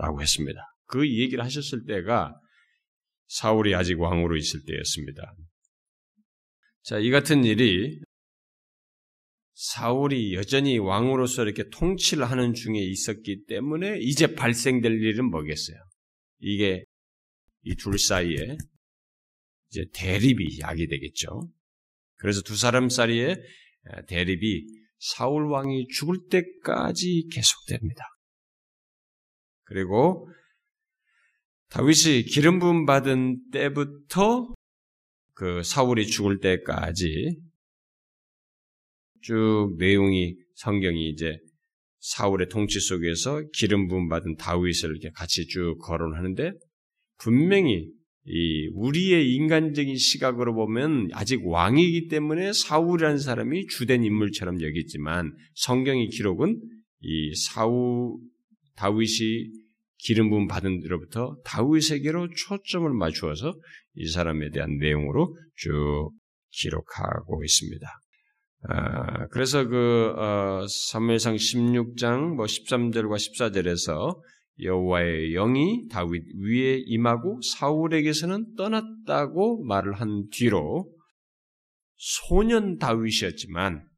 [0.00, 0.60] 라고 했습니다.
[0.86, 2.34] 그 얘기를 하셨을 때가
[3.28, 5.34] 사울이 아직 왕으로 있을 때였습니다.
[6.82, 8.00] 자, 이 같은 일이
[9.54, 15.76] 사울이 여전히 왕으로서 이렇게 통치를 하는 중에 있었기 때문에 이제 발생될 일은 뭐겠어요?
[16.38, 16.84] 이게
[17.64, 18.56] 이 둘 사이에
[19.70, 21.50] 이제 대립이 야기되겠죠.
[22.16, 23.36] 그래서 두 사람 사이에
[24.08, 24.64] 대립이
[24.98, 28.04] 사울 왕이 죽을 때까지 계속됩니다.
[29.70, 30.28] 그리고
[31.70, 34.52] 다윗이 기름 부음 받은 때부터
[35.34, 37.38] 그 사울이 죽을 때까지
[39.22, 41.38] 쭉 내용이 성경이 이제
[42.00, 46.52] 사울의 통치 속에서 기름 부음 받은 다윗을 이렇게 같이 쭉 거론하는데
[47.18, 47.88] 분명히
[48.24, 56.60] 이 우리의 인간적인 시각으로 보면 아직 왕이기 때문에 사울이라는 사람이 주된 인물처럼 여기지만 성경의 기록은
[57.02, 58.18] 이 사울
[58.76, 59.59] 다윗이
[60.04, 63.54] 기름 부음 받은 뒤로부터 다윗에게로 초점을 맞추어서
[63.94, 66.10] 이 사람에 대한 내용으로 쭉
[66.50, 67.86] 기록하고 있습니다.
[68.68, 74.18] 아, 그래서 그 어, 사무엘상 16장 뭐 13절과 14절에서
[74.62, 80.90] 여호와의 영이 다윗 위에 임하고 사울에게서는 떠났다고 말을 한 뒤로
[81.96, 83.89] 소년 다윗이었지만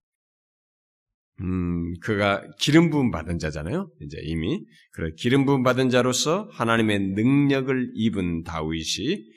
[1.41, 3.91] 음, 그가 기름 부음 받은 자잖아요.
[4.01, 9.33] 이제 이미 그래 기름 부음 받은 자로서 하나님의 능력을 입은 다윗이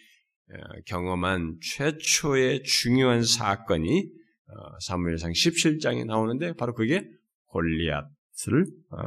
[0.51, 4.09] 어, 경험한 최초의 중요한 사건이
[4.47, 7.03] 어, 사무엘상 17장에 나오는데 바로 그게
[7.47, 8.97] 골리앗을 어,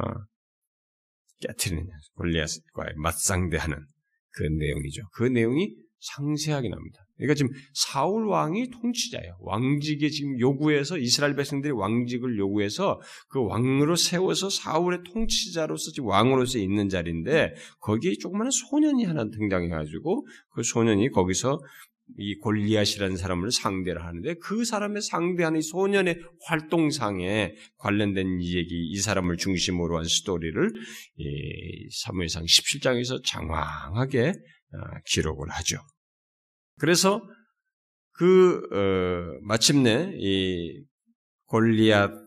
[1.41, 3.77] 깨트리는 골리앗과의 맞상대하는
[4.31, 5.03] 그 내용이죠.
[5.13, 7.05] 그 내용이 상세하게 나옵니다.
[7.17, 9.37] 그러니까 지금 사울 왕이 통치자예요.
[9.41, 16.87] 왕직에 지금 요구해서 이스라엘 백성들이 왕직을 요구해서 그 왕으로 세워서 사울의 통치자로서 지금 왕으로서 있는
[16.87, 21.59] 자리인데 거기에 조그마한 소년이 하나 등장해가지고 그 소년이 거기서
[22.17, 29.37] 이 골리앗이라는 사람을 상대를 하는데 그 사람의 상대하는 소년의 활동상에 관련된 이 얘기, 이 사람을
[29.37, 30.71] 중심으로 한 스토리를
[31.91, 34.33] 사무엘상 17장에서 장황하게 어,
[35.05, 35.77] 기록을 하죠.
[36.79, 37.21] 그래서
[38.11, 40.83] 그 어, 마침내 이
[41.45, 42.19] 골리앗을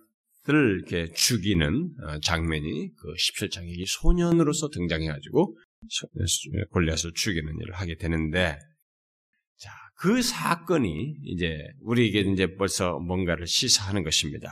[0.48, 5.56] 이렇게 죽이는 어, 장면이 그 17장에 이 소년으로서 등장해가지고
[6.70, 8.58] 골리앗을 죽이는 일을 하게 되는데
[10.02, 14.48] 그 사건이 이제 우리에게 이제 벌써 뭔가를 시사하는 것입니다.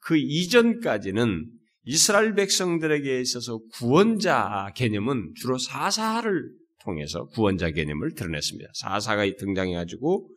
[0.00, 1.46] 그 이전까지는
[1.84, 6.50] 이스라엘 백성들에게 있어서 구원자 개념은 주로 사사를
[6.86, 8.70] 통해서 구원자 개념을 드러냈습니다.
[8.74, 10.30] 사사가 등장해가지고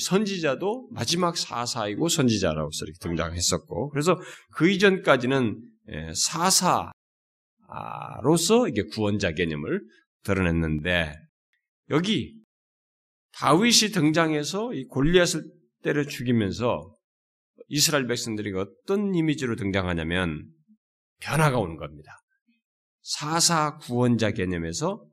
[0.00, 4.20] 선지자도 마지막 사사이고 선지자라고서 이렇게 등장했었고, 그래서
[4.54, 6.92] 그 이전까지는 예, 사사로서
[8.68, 9.82] 이게 구원자 개념을
[10.22, 11.16] 드러냈는데
[11.90, 12.38] 여기
[13.32, 15.42] 다윗이 등장해서 이 골리앗을
[15.82, 16.94] 때려 죽이면서
[17.68, 20.44] 이스라엘 백성들이 어떤 이미지로 등장하냐면
[21.20, 22.20] 변화가 오는 겁니다.
[23.02, 25.04] 사사 구원자 개념에서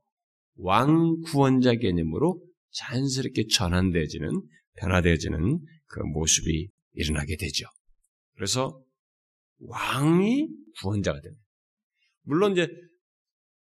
[0.57, 4.29] 왕 구원자 개념으로 자연스럽게 전환되어지는
[4.75, 7.65] 변화되어지는 그 모습이 일어나게 되죠.
[8.35, 8.81] 그래서
[9.59, 10.47] 왕이
[10.79, 11.43] 구원자가 됩니다.
[12.23, 12.67] 물론 이제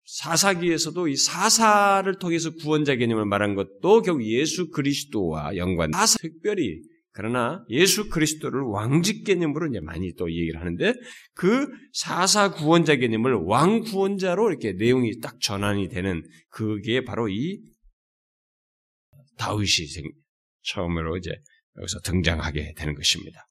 [0.06, 5.92] 사사기에서도 이 사사를 통해서 구원자 개념을 말한 것도 결국 예수 그리스도와 연관.
[5.94, 6.82] 사사 특별히
[7.14, 10.94] 그러나 예수 그리스도를 왕직 개념으로 이제 많이 또 얘기를 하는데
[11.36, 17.62] 그 사사 구원자 개념을 왕 구원자로 이렇게 내용이 딱 전환이 되는 그게 바로 이
[19.38, 19.88] 다윗이
[20.64, 21.32] 처음으로 이제
[21.78, 23.48] 여기서 등장하게 되는 것입니다.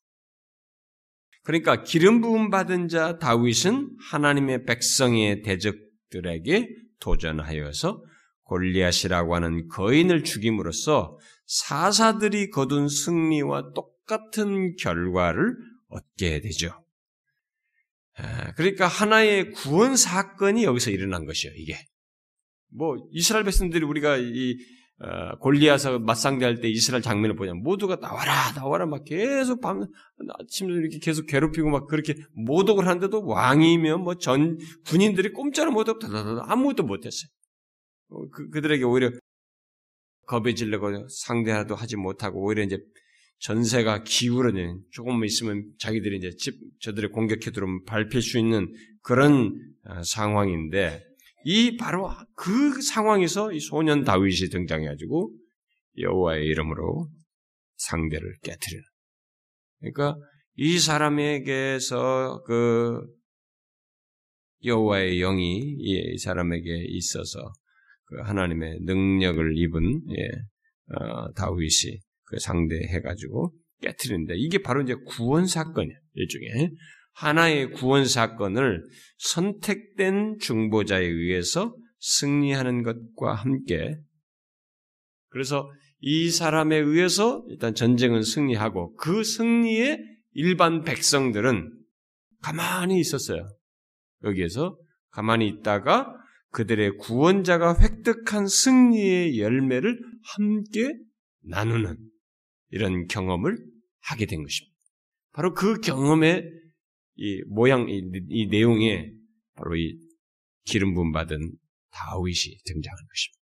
[1.45, 6.69] 그러니까 기름 부음 받은 자 다윗은 하나님의 백성의 대적들에게
[7.01, 8.03] 도전하여서
[8.45, 11.17] 골리앗이라고 하는 거인을 죽임으로써
[11.53, 15.55] 사사들이 거둔 승리와 똑같은 결과를
[15.89, 16.83] 얻게 되죠.
[18.17, 21.55] 아, 그러니까 하나의 구원 사건이 여기서 일어난 것이에요.
[21.59, 21.77] 이게
[22.71, 24.57] 뭐 이스라엘 백성들이 우리가 이
[25.01, 29.85] 어, 골리앗과 맞상대할 때 이스라엘 장면을 보냐면 모두가 나와라 나와라 막 계속 밤
[30.41, 35.99] 아침에 이렇게 계속 괴롭히고 막 그렇게 모독을 하는데도 왕이면 뭐 전 군인들이 꼼짝을 못하고
[36.45, 37.29] 아무것도 못했어요.
[38.09, 39.11] 어, 그, 그들에게 오히려
[40.33, 42.79] 겁에 질려고 상대도 하지 못하고 오히려 이제
[43.41, 49.53] 전세가 기울어는 조금만 있으면 자기들이 이제 집 저들의 공격해 들어오면 밟힐 수 있는 그런
[49.85, 51.03] 어, 상황인데
[51.45, 55.35] 이 바로 그 상황에서 이 소년 다윗이 등장해가지고
[55.99, 57.11] 여호와의 이름으로
[57.77, 58.85] 상대를 깨뜨리는.
[59.81, 60.17] 그러니까
[60.55, 63.03] 이 사람에게서 그
[64.65, 67.62] 여호와의 영이 이 사람에게 있어서 그
[68.23, 76.73] 하나님의 능력을 입은 예, 어, 다윗이 그 상대해가지고 깨뜨리는데 이게 바로 이제 구원 사건이에요 일종의
[77.15, 78.85] 하나의 구원 사건을
[79.19, 83.97] 선택된 중보자에 의해서 승리하는 것과 함께
[85.29, 85.71] 그래서
[86.01, 89.99] 이 사람에 의해서 일단 전쟁은 승리하고 그 승리에
[90.33, 91.71] 일반 백성들은
[92.43, 93.49] 가만히 있었어요.
[94.25, 94.77] 여기에서
[95.11, 96.13] 가만히 있다가
[96.53, 99.99] 그들의 구원자가 획득한 승리의 열매를
[100.37, 100.95] 함께
[101.45, 101.97] 나누는
[102.71, 103.59] 이런 경험을
[104.01, 104.77] 하게 된 것입니다.
[105.33, 106.45] 바로 그 경험의
[107.17, 109.11] 이 모양, 이, 이 내용에
[109.55, 109.99] 바로 이
[110.65, 111.39] 기름 부음 받은
[111.91, 113.43] 다윗이 등장하는 것입니다.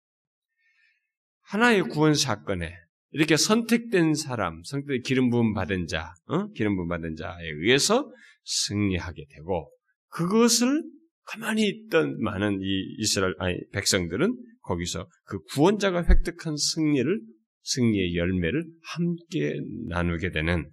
[1.41, 2.73] 하나의 구원 사건에
[3.11, 6.49] 이렇게 선택된 사람, 선택된 기름 부음 받은 자, 어?
[6.51, 8.11] 기름 부음 받은 자에 의해서
[8.43, 9.71] 승리하게 되고
[10.07, 10.83] 그것을
[11.25, 17.21] 가만히 있던 많은 이 이스라엘 아니 백성들은 거기서 그 구원자가 획득한 승리를
[17.63, 19.55] 승리의 열매를 함께
[19.87, 20.69] 나누게 되는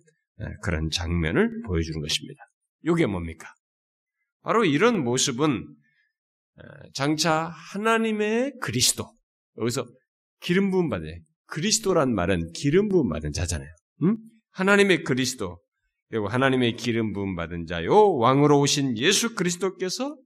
[0.62, 2.42] 그런 장면을 보여주는 것입니다.
[2.82, 3.48] 이게 뭡니까?
[4.42, 5.66] 바로 이런 모습은
[6.94, 9.12] 장차 하나님의 그리스도
[9.58, 9.86] 여기서
[10.40, 13.68] 기름 부음 받은 그리스도란 말은 기름 부음 받은 자잖아요.
[14.04, 14.16] 응?
[14.52, 15.60] 하나님의 그리스도
[16.08, 20.16] 그리고 하나님의 기름 부음 받은 자요 왕으로 오신 예수 그리스도께서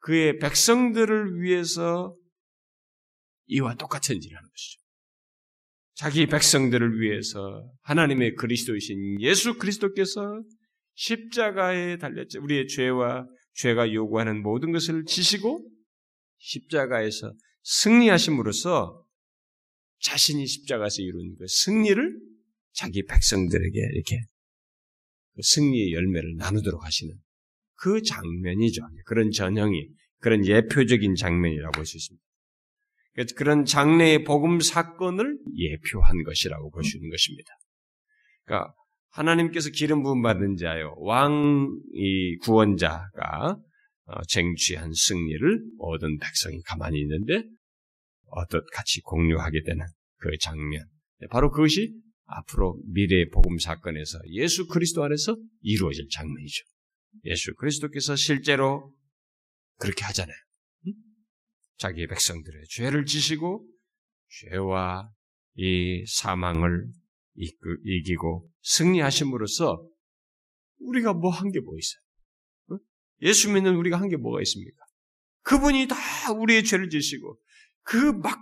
[0.00, 2.16] 그의 백성들을 위해서
[3.46, 4.80] 이와 똑같은 일을 하는 것이죠.
[5.94, 10.42] 자기 백성들을 위해서 하나님의 그리스도이신 예수 그리스도께서
[10.94, 12.42] 십자가에 달렸죠.
[12.42, 15.68] 우리의 죄와 죄가 요구하는 모든 것을 지시고
[16.38, 19.04] 십자가에서 승리하심으로써
[20.00, 22.18] 자신이 십자가에서 이룬 그 승리를
[22.72, 24.20] 자기 백성들에게 이렇게
[25.34, 27.14] 그 승리의 열매를 나누도록 하시는
[27.80, 28.82] 그 장면이죠.
[29.06, 29.88] 그런 전형이
[30.20, 32.24] 그런 예표적인 장면이라고 볼 수 있습니다.
[33.36, 37.50] 그런 장래의 복음 사건을 예표한 것이라고 볼 수 있는 것입니다.
[38.44, 38.74] 그러니까
[39.10, 43.56] 하나님께서 기름 부음 받은 자요 왕이 구원자가
[44.06, 47.44] 어, 쟁취한 승리를 얻은 백성이 가만히 있는데
[48.26, 49.84] 어떻 같이 공유하게 되는
[50.18, 50.84] 그 장면.
[51.20, 51.92] 네, 바로 그것이
[52.26, 56.64] 앞으로 미래의 복음 사건에서 예수 그리스도 안에서 이루어질 장면이죠.
[57.24, 58.94] 예수 그리스도께서 실제로
[59.78, 60.36] 그렇게 하잖아요.
[61.78, 63.66] 자기의 백성들의 죄를 지시고
[64.40, 65.10] 죄와
[65.54, 66.86] 이 사망을
[67.36, 69.82] 이기고 승리하심으로써
[70.80, 72.80] 우리가 뭐 한 게 뭐 있어요?
[73.22, 74.76] 예수 믿는 우리가 한 게 뭐가 있습니까?
[75.42, 75.96] 그분이 다
[76.32, 77.38] 우리의 죄를 지시고
[77.82, 78.38] 그 막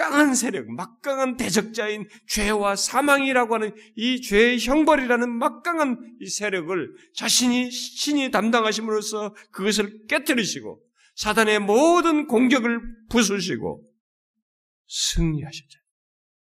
[0.00, 8.30] 강한 세력, 막강한 대적자인 죄와 사망이라고 하는 이 죄의 형벌이라는 막강한 이 세력을 자신이 신이
[8.30, 10.82] 담당하심으로써 그것을 깨뜨리시고
[11.16, 13.86] 사단의 모든 공격을 부수시고
[14.88, 15.84] 승리하셨잖아요.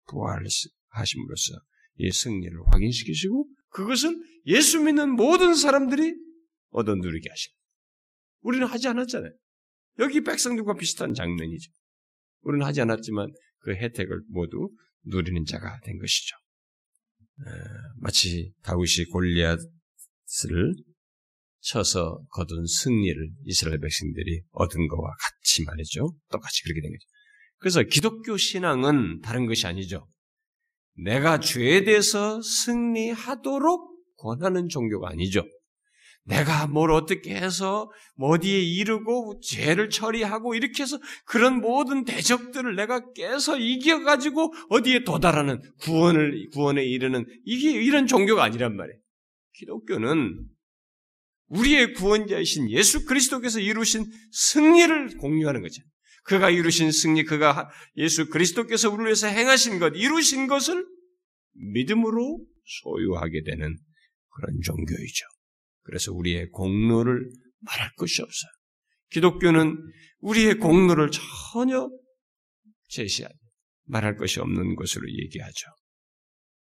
[0.09, 1.55] 부활하심으로써
[1.97, 6.15] 이 승리를 확인시키시고 그것은 예수 믿는 모든 사람들이
[6.73, 7.53] 얻어 누리게 하신
[8.43, 9.33] 우리는 하지 않았잖아요.
[10.01, 11.73] 여기 백성들과 비슷한 장면이죠.
[12.43, 14.71] 우리는 하지 않았지만 그 혜택을 모두
[15.05, 16.37] 누리는 자가 된 것이죠.
[17.97, 19.67] 마치 다윗이 골리앗을
[21.61, 26.15] 쳐서 거둔 승리를 이스라엘 백성들이 얻은 것과 같이 말이죠.
[26.31, 27.07] 똑같이 그렇게 된 거죠.
[27.59, 30.09] 그래서 기독교 신앙은 다른 것이 아니죠.
[30.97, 35.45] 내가 죄에 대해서 승리하도록 권하는 종교가 아니죠.
[36.31, 43.13] 내가 뭘 어떻게 해서 뭐 어디에 이르고 죄를 처리하고 이렇게 해서 그런 모든 대적들을 내가
[43.13, 48.99] 깨서 이겨가지고 어디에 도달하는 구원을 구원에 이르는 이게 이런 종교가 아니란 말이에요.
[49.55, 50.47] 기독교는
[51.49, 55.83] 우리의 구원자이신 예수 그리스도께서 이루신 승리를 공유하는 거죠.
[56.23, 60.87] 그가 이루신 승리, 그가 예수 그리스도께서 우리를 위해서 행하신 것, 이루신 것을
[61.55, 63.77] 믿음으로 소유하게 되는
[64.29, 65.27] 그런 종교이죠.
[65.91, 67.29] 그래서 우리의 공로를
[67.63, 68.51] 말할 것이 없어요.
[69.11, 69.77] 기독교는
[70.21, 71.91] 우리의 공로를 전혀
[72.87, 73.35] 제시하지
[73.87, 75.67] 말할 것이 없는 것으로 얘기하죠.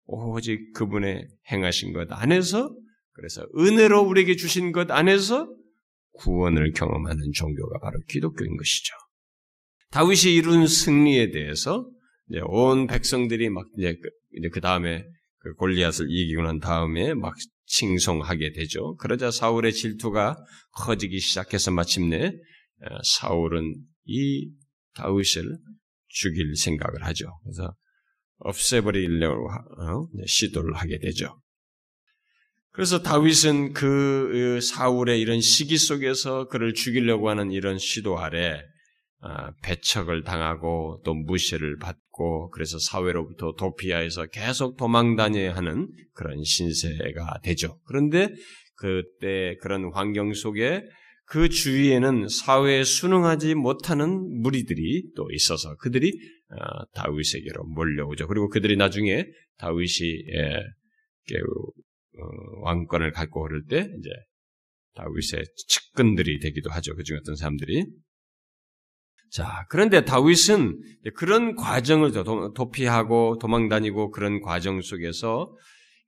[0.06, 2.74] 오직 그분의 행하신 것 안에서
[3.12, 5.54] 그래서 은혜로 우리에게 주신 것 안에서
[6.12, 8.94] 구원을 경험하는 종교가 바로 기독교인 것이죠.
[9.90, 11.86] 다윗이 이룬 승리에 대해서
[12.46, 15.04] 온 백성들이 막 이제 그, 이제 그 다음에
[15.38, 17.34] 그 골리앗을 이기고 난 다음에 막
[17.66, 18.96] 칭송하게 되죠.
[18.96, 20.36] 그러자 사울의 질투가
[20.72, 23.74] 커지기 시작해서 마침내 어, 사울은
[24.04, 24.50] 이
[24.94, 25.58] 다윗을
[26.08, 27.26] 죽일 생각을 하죠.
[27.44, 27.74] 그래서
[28.38, 31.40] 없애버리려고 어, 시도를 하게 되죠.
[32.70, 38.77] 그래서 다윗은 그 사울의 이런 시기 속에서 그를 죽이려고 하는 이런 시도 아래 아,
[39.62, 47.80] 배척을 당하고 또 무시를 받고 그래서 사회로부터 도피하여서 계속 도망 다녀야 하는 그런 신세가 되죠.
[47.84, 48.28] 그런데
[48.76, 50.84] 그때 그런 환경 속에
[51.24, 56.12] 그 주위에는 사회에 순응하지 못하는 무리들이 또 있어서 그들이
[56.50, 58.28] 아, 다윗에게로 몰려오죠.
[58.28, 59.26] 그리고 그들이 나중에
[59.58, 60.54] 다윗이 예,
[61.36, 64.10] 어, 왕권을 갖고 오를 때 이제
[64.94, 66.94] 다윗의 측근들이 되기도 하죠.
[66.94, 67.84] 그중 어떤 사람들이
[69.30, 70.80] 자, 그런데 다윗은
[71.14, 72.12] 그런 과정을
[72.54, 75.54] 도피하고 도망다니고 그런 과정 속에서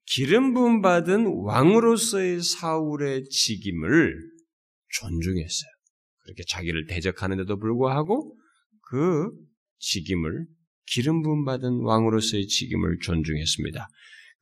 [0.06, 4.14] 기름 부음 받은 왕으로서의 사울의 직임을
[4.88, 5.70] 존중했어요.
[6.24, 8.36] 그렇게 자기를 대적하는데도 불구하고
[8.82, 9.30] 그
[9.78, 10.46] 직임을
[10.86, 13.86] 기름 부음 받은 왕으로서의 직임을 존중했습니다.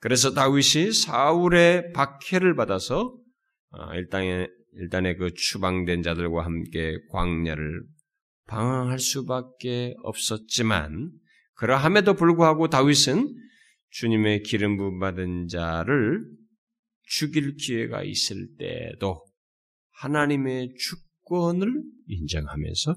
[0.00, 3.16] 그래서 다윗이 사울의 박해를 받아서
[3.70, 7.82] 어, 일단에 일단에 그 추방된 자들과 함께 광야를
[8.48, 11.12] 방황할 수밖에 없었지만
[11.54, 13.34] 그러함에도 불구하고 다윗은
[13.90, 16.24] 주님의 기름 부음 받은 자를
[17.04, 19.24] 죽일 기회가 있을 때도
[19.92, 22.96] 하나님의 주권을 인정하면서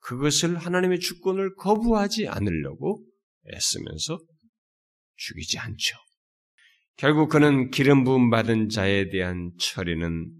[0.00, 3.04] 그것을 하나님의 주권을 거부하지 않으려고
[3.52, 4.18] 애쓰면서
[5.16, 5.96] 죽이지 않죠.
[6.96, 10.30] 결국 그는 기름 부음 받은 자에 대한 처리는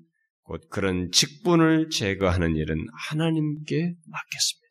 [0.49, 4.69] 곧 그런 직분을 제거하는 일은 하나님께 맡겼습니다.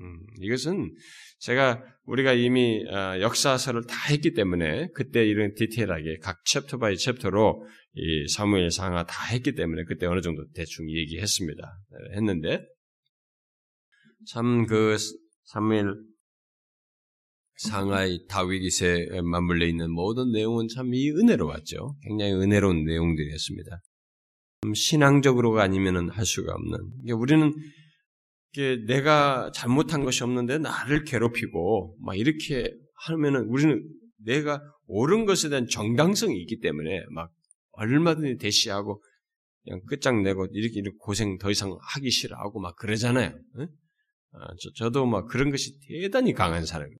[0.00, 0.92] 음, 이것은
[1.38, 7.64] 제가 우리가 이미 아, 역사서를 다 했기 때문에 그때 이런 디테일하게 각 chapter by chapter로
[7.94, 11.78] 이 사무엘 상하 다 했기 때문에 그때 어느 정도 대충 얘기했습니다.
[11.90, 12.66] 네, 했는데
[14.26, 14.96] 참 그
[15.44, 15.94] 사무엘
[17.58, 21.94] 상하의 다윗에 맞물려 있는 모든 내용은 참 이 은혜로웠죠.
[22.08, 23.80] 굉장히 은혜로운 내용들이었습니다.
[24.72, 27.14] 신앙적으로가 아니면은 할 수가 없는.
[27.14, 27.52] 우리는
[28.86, 32.72] 내가 잘못한 것이 없는데 나를 괴롭히고 막 이렇게
[33.06, 33.82] 하면은 우리는
[34.18, 37.30] 내가 옳은 것에 대한 정당성이 있기 때문에 막
[37.72, 39.02] 얼마든지 대시하고
[39.64, 43.36] 그냥 끝장내고 이렇게, 이렇게 고생 더 이상 하기 싫어하고 막 그러잖아요.
[44.32, 46.96] 아, 저, 도막 그런 것이 대단히 강한 사람이에요.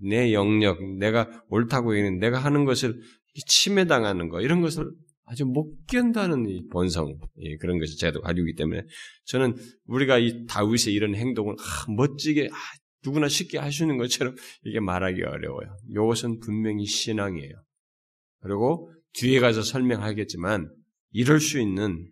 [0.00, 3.00] 내 영역, 내가 옳다고 있는 내가 하는 것을
[3.46, 4.90] 침해당하는 거 이런 것을
[5.28, 8.82] 아주 못 견다는 이 본성 예, 그런 것을 제가 가지고 있기 때문에
[9.26, 12.56] 저는 우리가 이 다윗의 이런 행동을 아, 멋지게 아,
[13.04, 15.76] 누구나 쉽게 있는 것처럼 이게 말하기 어려워요.
[15.90, 17.52] 이것은 분명히 신앙이에요.
[18.40, 20.70] 그리고 뒤에 가서 설명하겠지만
[21.10, 22.10] 이럴 수 있는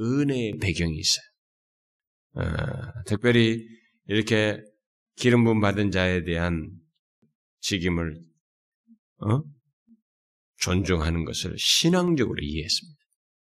[0.00, 1.24] 은혜의 배경이 있어요.
[2.34, 3.66] 아, 특별히
[4.06, 4.62] 이렇게
[5.16, 6.70] 기름 부음 받은 자에 대한
[7.60, 8.20] 직임을
[9.18, 9.42] 어?
[10.58, 12.98] 존중하는 것을 신앙적으로 이해했습니다.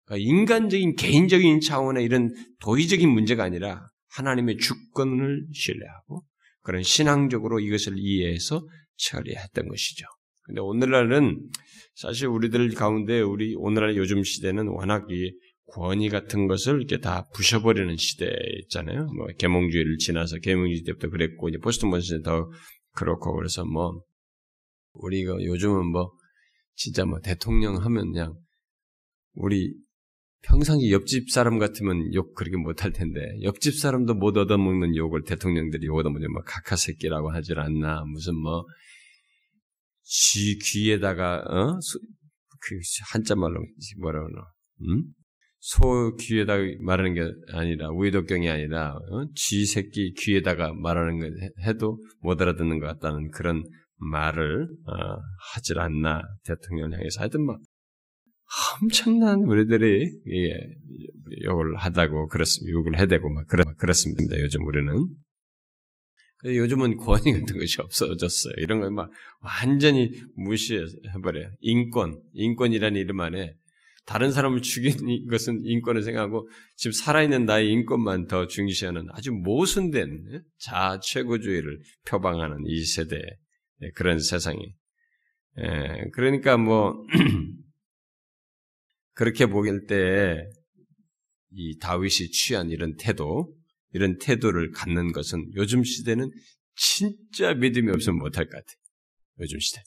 [0.04, 6.24] 그러니까 인간적인 개인적인 차원의 이런 도의적인 문제가 아니라 하나님의 주권을 신뢰하고
[6.62, 10.06] 그런 신앙적으로 이것을 이해해서 처리했던 것이죠.
[10.42, 11.48] 근데 오늘날은
[11.94, 15.32] 사실 우리들 가운데 우리 오늘날 요즘 시대는 워낙 이
[15.66, 18.28] 권위 같은 것을 이렇게 다 부셔버리는 시대
[18.62, 19.06] 있잖아요.
[19.16, 22.50] 뭐 계몽주의를 지나서 계몽주의 때부터 그랬고 이제 포스트 모던시대 더
[22.94, 24.02] 그렇고 그래서 뭐
[24.94, 26.10] 우리가 요즘은 뭐
[26.80, 28.34] 진짜 뭐 대통령 하면 그냥
[29.34, 29.74] 우리
[30.42, 36.32] 평상시 옆집 사람 같으면 욕 그렇게 못할 텐데 옆집 사람도 못 얻어먹는 욕을 대통령들이 얻어먹는
[36.32, 38.64] 뭐 카카 새끼라고 하질 않나 무슨 뭐
[40.10, 41.78] 쥐 귀에다가 어?
[42.62, 42.80] 그
[43.12, 43.64] 한자 말로
[44.00, 44.46] 뭐라 그러나
[44.82, 45.04] 음?
[45.60, 47.22] 소 귀에다 말하는 게
[47.52, 49.24] 아니라 우이독경이 아니라 어?
[49.36, 51.26] 쥐 새끼 귀에다가 말하는 거
[51.64, 53.62] 해도 못 알아듣는 것 같다는 그런
[54.00, 54.94] 말을 어,
[55.54, 57.58] 하질 않나 대통령을 향해서 하여튼 뭐
[58.82, 62.72] 엄청난 우리들이 예, 욕을 하다고 그렇습니다.
[62.72, 63.46] 욕을 해대고 막
[63.78, 64.38] 그렇습니다.
[64.40, 64.92] 요즘 우리는
[66.44, 68.54] 요즘은 권위 같은 것이 없어졌어요.
[68.58, 71.50] 이런 걸 막 완전히 무시해버려요.
[71.60, 73.54] 인권, 인권이라는 이름 안에
[74.06, 80.40] 다른 사람을 죽인 것은 인권을 생각하고 지금 살아있는 나의 인권만 더 중시하는 아주 모순된 예,
[80.58, 81.78] 자 최고주의를
[82.08, 83.20] 표방하는 이 세대
[83.94, 84.74] 그런 세상이.
[85.58, 87.04] 예, 그러니까 뭐
[89.14, 93.54] 그렇게 보길 때이 다윗이 취한 이런 태도,
[93.92, 96.30] 이런 태도를 갖는 것은 요즘 시대는
[96.76, 98.66] 진짜 믿음이 없으면 못할 것 같아.
[99.40, 99.82] 요즘 시대.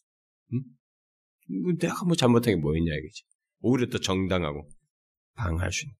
[0.53, 0.61] 응?
[1.63, 3.23] 뭐 내가 뭐 잘못한 게 뭐 있냐 이거지.
[3.59, 4.69] 오히려 또 정당하고
[5.35, 5.95] 방할 수 있는.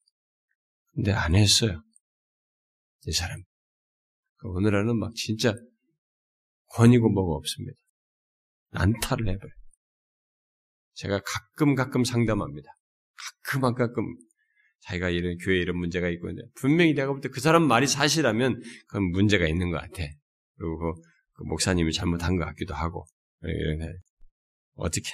[0.93, 1.81] 근데 안 했어요.
[3.07, 3.41] 이 사람.
[4.37, 5.55] 그 오늘날은 막 진짜
[6.67, 7.77] 권이고 뭐가 없습니다.
[8.73, 9.51] 난타를 해버려.
[10.95, 12.69] 제가 가끔 가끔 상담합니다.
[13.43, 14.15] 가끔 가끔
[14.81, 19.11] 자기가 이런 교회 이런 문제가 있고 분명히 내가 볼 때 그 사람 말이 사실하면 그건
[19.11, 20.03] 문제가 있는 것 같아.
[20.57, 21.01] 그리고 그,
[21.33, 23.05] 그 목사님이 잘못한 것 같기도 하고
[23.41, 23.97] 이런
[24.75, 25.09] 어떻게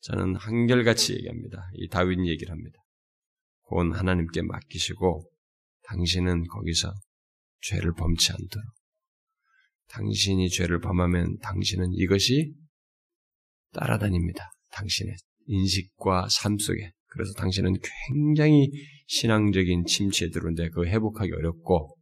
[0.00, 1.68] 저는 한결같이 얘기합니다.
[1.74, 2.78] 이 다윗 얘기를 합니다.
[3.62, 5.30] 곧 하나님께 맡기시고
[5.84, 6.92] 당신은 거기서
[7.62, 8.66] 죄를 범치 않도록
[9.94, 12.52] 당신이 죄를 범하면 당신은 이것이
[13.72, 14.50] 따라다닙니다.
[14.70, 15.14] 당신의
[15.46, 16.92] 인식과 삶 속에.
[17.06, 17.74] 그래서 당신은
[18.08, 18.70] 굉장히
[19.06, 21.96] 신앙적인 침체에 들어오는데 그 회복하기 어렵고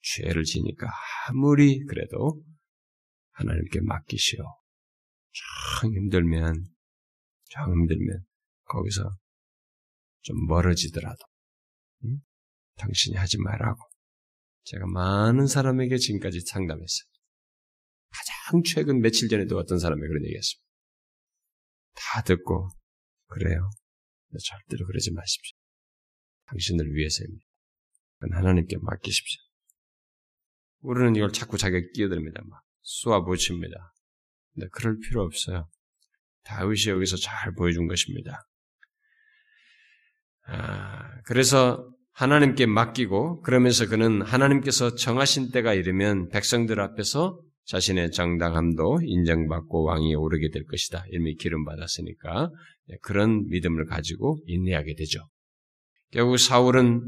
[0.00, 0.88] 죄를 지니까
[1.28, 2.42] 아무리 그래도
[3.32, 4.42] 하나님께 맡기시오.
[5.80, 6.64] 참 힘들면,
[7.50, 8.24] 참 힘들면
[8.64, 9.16] 거기서
[10.22, 11.18] 좀 멀어지더라도
[12.04, 12.18] 응?
[12.76, 13.78] 당신이 하지 말라고
[14.64, 17.15] 제가 많은 사람에게 지금까지 상담했어요.
[18.10, 20.66] 가장 최근 며칠 전에도 어떤 사람이 그런 얘기했습니다.
[21.94, 22.68] 다 듣고
[23.26, 23.70] 그래요.
[24.42, 25.56] 절대로 그러지 마십시오.
[26.46, 27.44] 당신을 위해서입니다.
[28.32, 29.40] 하나님께 맡기십시오.
[30.80, 32.42] 우리는 이걸 자꾸 자기가 끼어듭니다.
[32.46, 33.94] 막 쏘아붙입니다.
[34.54, 35.68] 근데 그럴 필요 없어요.
[36.44, 38.48] 다윗이 여기서 잘 보여준 것입니다.
[40.46, 49.84] 아, 그래서 하나님께 맡기고 그러면서 그는 하나님께서 정하신 때가 이르면 백성들 앞에서 자신의 정당함도 인정받고
[49.84, 51.04] 왕이 오르게 될 것이다.
[51.12, 52.50] 이미 기름 받았으니까
[52.88, 55.20] 네, 그런 믿음을 가지고 인내하게 되죠.
[56.12, 57.02] 결국 사울은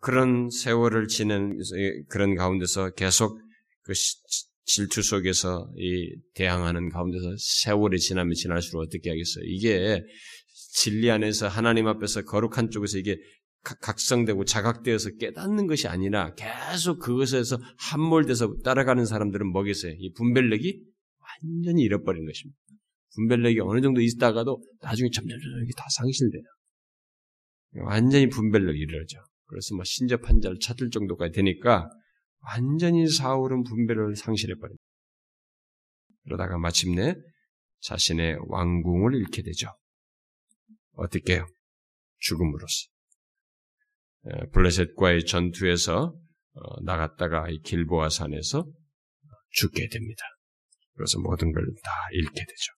[0.00, 1.58] 그런 세월을 지낸
[2.08, 3.38] 그런 가운데서 계속
[3.82, 3.92] 그
[4.64, 9.44] 질투 속에서 이 대항하는 가운데서 세월이 지나면 지날수록 어떻게 하겠어요?
[9.46, 10.02] 이게
[10.74, 13.16] 진리 안에서 하나님 앞에서 거룩한 쪽에서 이게
[13.62, 19.94] 각성되고 자각되어서 깨닫는 것이 아니라 계속 그것에서 함몰돼서 따라가는 사람들은 뭐겠어요?
[19.98, 20.82] 이 분별력이
[21.20, 22.58] 완전히 잃어버린 것입니다.
[23.14, 26.42] 분별력이 어느 정도 있다가도 나중에 점점 점점 이게 다 상실돼요.
[27.84, 29.18] 완전히 분별력이 이르죠.
[29.46, 31.88] 그래서 뭐 신접한 자를 찾을 정도까지 되니까
[32.40, 34.82] 완전히 사울은 분별을 상실해버립니다.
[36.24, 37.14] 그러다가 마침내
[37.80, 39.68] 자신의 왕궁을 잃게 되죠.
[40.92, 41.46] 어떻게 해요?
[42.18, 42.91] 죽음으로써.
[44.52, 46.14] 블레셋과의 전투에서
[46.54, 48.66] 어, 나갔다가 이 길보아 산에서
[49.50, 50.22] 죽게 됩니다.
[50.94, 52.72] 그래서 모든 걸 다 잃게 되죠.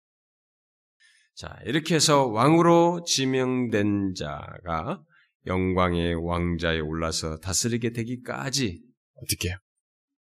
[1.35, 5.03] 자, 이렇게 해서 왕으로 지명된 자가
[5.47, 8.81] 영광의 왕자에 올라서 다스리게 되기까지
[9.15, 9.57] 어떻게 해요?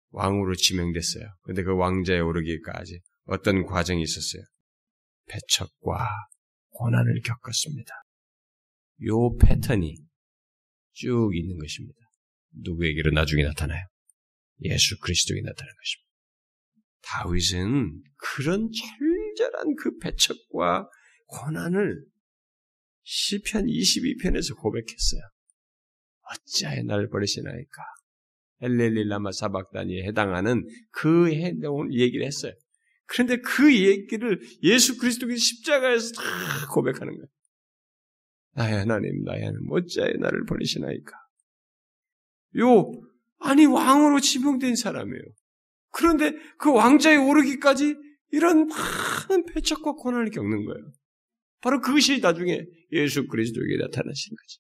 [0.10, 1.24] 왕으로 지명됐어요.
[1.44, 4.44] 근데 그 왕자에 오르기까지 어떤 과정이 있었어요?
[5.28, 6.08] 배척과
[6.72, 7.94] 고난을 겪었습니다.
[9.08, 9.96] 요 패턴이
[10.96, 12.00] 쭉 있는 것입니다.
[12.64, 13.86] 누구에게로 나중에 나타나요?
[14.64, 16.06] 예수 그리스도에 나타나는 것입니다.
[17.02, 20.90] 다윗은 그런 절절한 그 배척과
[21.28, 22.06] 고난을
[23.04, 25.22] 시편 22편에서 고백했어요.
[26.32, 27.84] 어찌하여 날 버리시나이까?
[28.62, 32.54] 엘렐릴라마 사박단에 해당하는 그 행동을 얘기를 했어요.
[33.06, 36.24] 그런데 그 얘기를 예수 그리스도의 십자가에서 다
[36.74, 37.28] 고백하는 거예요.
[38.56, 41.12] 나의 하나님, 나의 하나님, 어찌하여 나를 버리시나이까?
[42.60, 42.92] 요,
[43.40, 45.24] 아니, 왕으로 지명된 사람이에요.
[45.92, 47.96] 그런데 그 왕자에 오르기까지
[48.32, 50.92] 이런 많은 패착과 고난을 겪는 거예요.
[51.62, 54.60] 바로 그것이 나중에 예수 그리스도에게 나타나신 거지.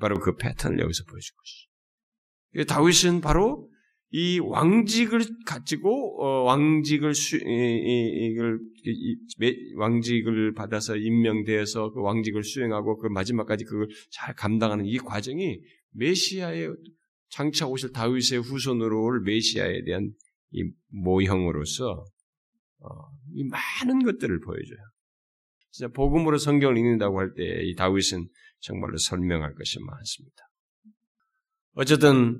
[0.00, 2.64] 바로 그 패턴을 여기서 보여준 것이죠.
[2.66, 3.70] 다윗은 바로
[4.10, 8.36] 이 왕직을 가지고 어, 왕직을 수, 이,
[8.84, 15.60] 이, 왕직을 받아서 임명되어서 그 왕직을 수행하고 그 마지막까지 그걸 잘 감당하는 이 과정이
[15.92, 16.70] 메시아의
[17.30, 20.12] 장차 오실 다윗의 후손으로 올 메시아에 대한
[20.52, 22.04] 이 모형으로서
[22.78, 22.88] 어,
[23.34, 24.78] 이 많은 것들을 보여줘요.
[25.72, 28.28] 진짜 복음으로 성경을 읽는다고 할 때 이 다윗은
[28.60, 30.36] 정말로 설명할 것이 많습니다.
[31.74, 32.38] 어쨌든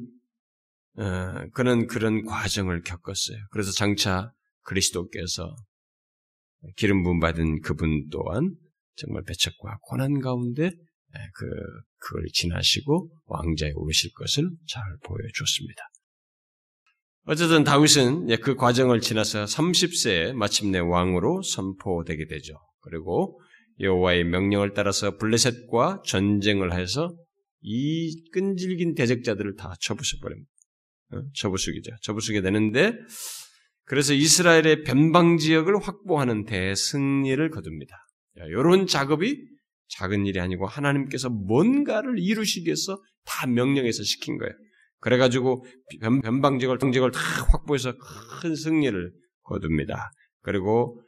[0.98, 3.38] 어, 그는 그런 과정을 겪었어요.
[3.50, 4.32] 그래서 장차
[4.62, 5.54] 그리스도께서
[6.76, 8.54] 기름 부음 받은 그분 또한
[8.96, 10.70] 정말 배척과 고난 가운데
[11.34, 11.46] 그
[11.98, 15.82] 그걸 지나시고 왕자에 오르실 것을 잘 보여줬습니다.
[17.24, 22.54] 어쨌든 다윗은 그 과정을 지나서 30세에 마침내 왕으로 선포되게 되죠.
[22.80, 23.40] 그리고
[23.80, 27.14] 여호와의 명령을 따라서 블레셋과 전쟁을 해서
[27.60, 30.50] 이 끈질긴 대적자들을 다 쳐부숴 버립니다.
[31.12, 31.20] 어?
[31.34, 31.92] 쳐부수기죠.
[32.02, 32.94] 쳐부수게 되는데
[33.84, 37.96] 그래서 이스라엘의 변방 지역을 확보하는 대승리를 거둡니다.
[38.48, 39.40] 이런 작업이
[39.88, 44.52] 작은 일이 아니고 하나님께서 뭔가를 이루시기 위해서 다 명령해서 시킨 거예요.
[45.00, 45.64] 그래가지고
[46.00, 47.20] 변방 지역을 통지역을 다
[47.52, 47.94] 확보해서
[48.40, 50.10] 큰 승리를 거둡니다.
[50.42, 51.00] 그리고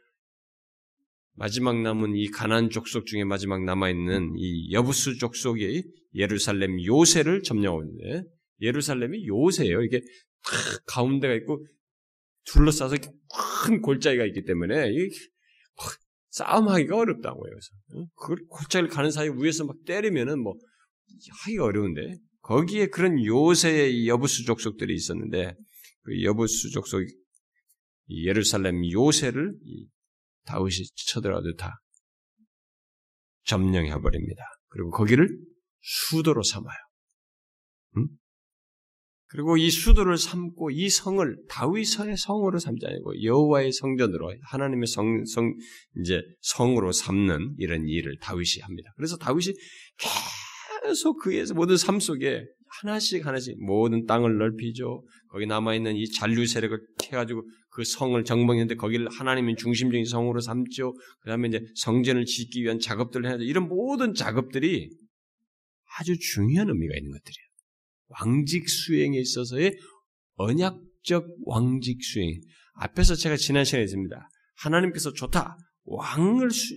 [1.33, 5.83] 마지막 남은 이 가난 족속 중에 마지막 남아 있는 이 여부수 족속이
[6.15, 8.23] 예루살렘 요새를 점령하는데
[8.61, 9.81] 예루살렘이 요새예요.
[9.83, 10.01] 이게
[10.43, 11.65] 탁 가운데가 있고
[12.45, 12.95] 둘러싸서
[13.65, 14.89] 큰 골짜기가 있기 때문에
[16.31, 17.49] 싸움하기가 어렵다고요.
[17.49, 20.55] 그래서 그 골짜기를 가는 사이 위에서 막 때리면은 뭐
[21.43, 25.55] 하기가 어려운데 거기에 그런 요새의 여부수 족 속들이 있었는데
[26.03, 27.03] 그 여부수 족 속
[28.09, 29.53] 예루살렘 요새를
[30.45, 31.79] 다윗이 쳐들어도 다
[33.43, 34.43] 점령해 버립니다.
[34.69, 35.29] 그리고 거기를
[35.81, 36.77] 수도로 삼아요.
[37.97, 38.07] 응?
[39.29, 45.53] 그리고 이 수도를 삼고 이 성을 다윗의 성으로 삼지 아니고 여호와의 성전으로 하나님의 성, 성
[46.01, 48.91] 이제 성으로 삼는 이런 일을 다윗이 합니다.
[48.95, 49.53] 그래서 다윗이
[50.83, 52.43] 계속 그에서 모든 삶 속에
[52.81, 55.03] 하나씩 하나씩 모든 땅을 넓히죠.
[55.29, 60.93] 거기 남아 있는 이 잔류 세력을 해가지고 그 성을 정복했는데 거기를 하나님의 중심적인 성으로 삼죠.
[61.21, 63.43] 그 다음에 이제 성전을 짓기 위한 작업들을 해야죠.
[63.43, 64.89] 이런 모든 작업들이
[65.99, 67.48] 아주 중요한 의미가 있는 것들이에요.
[68.09, 69.77] 왕직 수행에 있어서의
[70.35, 72.41] 언약적 왕직 수행.
[72.73, 74.29] 앞에서 제가 지난 시간에 했습니다.
[74.55, 75.57] 하나님께서 좋다.
[75.85, 76.73] 왕을 수,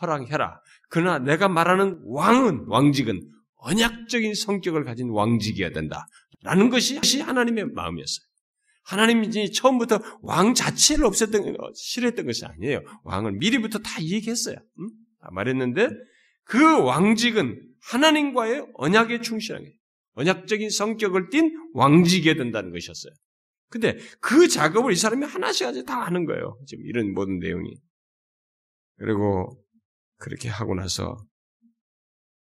[0.00, 0.60] 허락해라.
[0.88, 3.20] 그러나 내가 말하는 왕은, 왕직은
[3.56, 6.06] 언약적인 성격을 가진 왕직이어야 된다.
[6.42, 8.30] 라는 것이 하나님의 마음이었어요.
[8.84, 12.80] 하나님이 처음부터 왕 자체를 없앴던, 싫어했던 것이 아니에요.
[13.04, 14.56] 왕을 미리부터 다 얘기했어요.
[14.56, 14.88] 응?
[15.20, 15.90] 다 말했는데
[16.44, 19.72] 그 왕직은 하나님과의 언약에 충실한 게
[20.20, 23.12] 언약적인 성격을 띤 왕직이 된다는 것이었어요.
[23.68, 26.58] 근데 그 작업을 이 사람이 하나씩 하나씩 다 하는 거예요.
[26.66, 27.74] 지금 이런 모든 내용이.
[28.96, 29.64] 그리고
[30.16, 31.16] 그렇게 하고 나서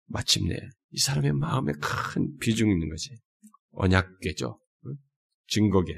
[0.06, 0.56] 마침내
[0.92, 3.18] 이 사람의 마음에 큰 비중이 있는 거지.
[3.72, 4.60] 언약계죠.
[5.48, 5.94] 증거계.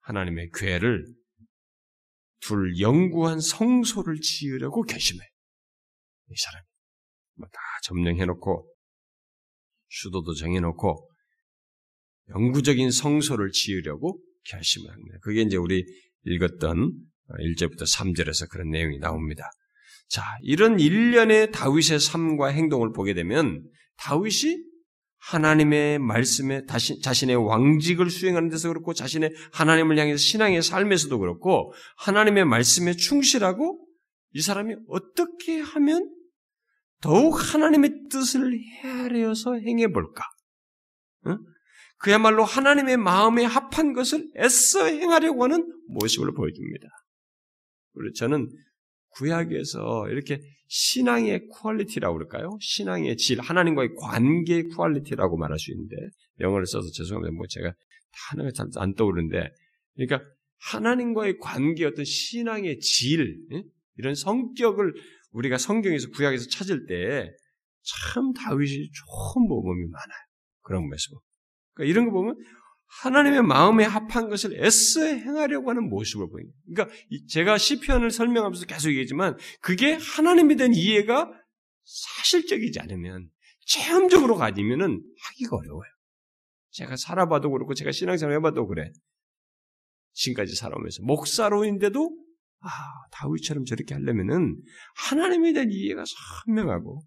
[0.00, 1.06] 하나님의 괴를
[2.40, 5.20] 둘 영구한 성소를 지으려고 결심해.
[6.30, 6.64] 이 사람이.
[7.36, 8.74] 뭐다 점령해놓고
[9.90, 11.08] 수도도 정해놓고
[12.30, 14.18] 영구적인 성소를 지으려고
[14.48, 15.18] 결심을 합니다.
[15.22, 15.84] 그게 이제 우리
[16.24, 16.92] 읽었던
[17.28, 19.50] 1절부터 3절에서 그런 내용이 나옵니다.
[20.08, 23.62] 자, 이런 일련의 다윗의 삶과 행동을 보게 되면
[23.98, 24.70] 다윗이
[25.18, 32.46] 하나님의 말씀에 다시, 자신의 왕직을 수행하는 데서 그렇고 자신의 하나님을 향해서 신앙의 삶에서도 그렇고 하나님의
[32.46, 33.86] 말씀에 충실하고
[34.32, 36.10] 이 사람이 어떻게 하면
[37.00, 40.24] 더욱 하나님의 뜻을 헤아려서 행해 볼까?
[41.26, 41.38] 응?
[41.98, 46.88] 그야말로 하나님의 마음에 합한 것을 애써 행하려고 하는 모습을 보여줍니다.
[47.94, 48.48] 그리고 저는
[49.10, 52.56] 구약에서 이렇게 신앙의 quality라고 그럴까요?
[52.60, 55.96] 신앙의 질, 하나님과의 관계의 quality라고 말할 수 있는데,
[56.38, 57.34] 영어를 써서 죄송합니다.
[57.34, 57.74] 뭐 제가
[58.30, 59.50] 한국어가 잘 안 떠오르는데,
[59.96, 60.24] 그러니까
[60.58, 63.36] 하나님과의 관계 어떤 신앙의 질,
[63.96, 64.94] 이런 성격을
[65.30, 67.30] 우리가 성경에서 구약에서 찾을 때
[67.82, 70.18] 참 다윗이 좋은 모범이 많아요.
[70.62, 71.18] 그런 모습.
[71.74, 72.36] 그러니까 이런 거 보면
[73.02, 76.58] 하나님의 마음에 합한 것을 애써 행하려고 하는 모습을 보입니다.
[76.66, 76.96] 그러니까
[77.28, 81.30] 제가 시편을 설명하면서 계속 얘기했지만 그게 하나님에 대한 이해가
[81.84, 83.30] 사실적이지 않으면
[83.66, 85.90] 체험적으로 가지면은 하기가 어려워요.
[86.72, 88.90] 제가 살아봐도 그렇고 제가 신앙생활 해봐도 그래.
[90.12, 92.16] 지금까지 살아오면서 목사로인데도
[92.62, 92.68] 아
[93.12, 94.56] 다윗처럼 저렇게 하려면은
[94.96, 96.04] 하나님에 대한 이해가
[96.44, 97.02] 선명하고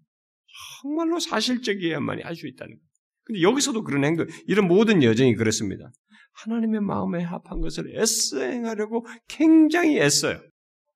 [0.82, 2.88] 정말로 사실적이어야만이 할 수 있다는 거예요.
[3.24, 5.90] 근데 여기서도 그런 행동, 이런 모든 여정이 그렇습니다.
[6.32, 10.40] 하나님의 마음에 합한 것을 애써 행하려고 굉장히 애써요.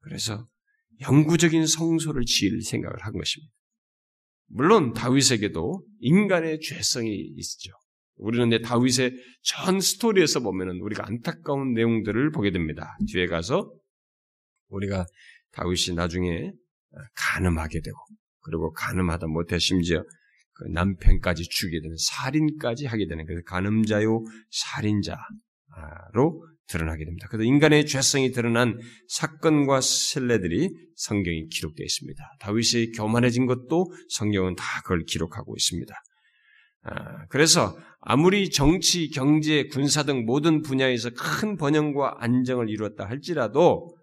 [0.01, 0.47] 그래서
[1.01, 3.53] 영구적인 성소를 지을 생각을 한 것입니다.
[4.51, 7.73] 물론 다윗에게도 인간의 죄성이 있죠.
[8.17, 12.97] 우리는 내 다윗의 전 스토리에서 보면은 우리가 안타까운 내용들을 보게 됩니다.
[13.11, 13.73] 뒤에 가서
[14.69, 15.07] 우리가
[15.53, 16.53] 다윗이 나중에
[17.14, 17.97] 가늠하게 되고
[18.41, 20.05] 그리고 가늠하다 못해 심지어
[20.55, 25.19] 그 남편까지 죽이게 되는 살인까지 하게 되는 그래서 간음자요 살인자로
[26.66, 27.29] 드러나게 됩니다.
[27.31, 32.23] 그래서 인간의 죄성이 드러난 사건과 신뢰들이 성경에 기록되어 있습니다.
[32.41, 35.95] 다윗이 교만해진 것도 성경은 다 그걸 기록하고 있습니다.
[36.83, 43.98] 아, 그래서 아무리 정치, 경제, 군사 등 모든 분야에서 큰 번영과 안정을 이루었다 할지라도 어,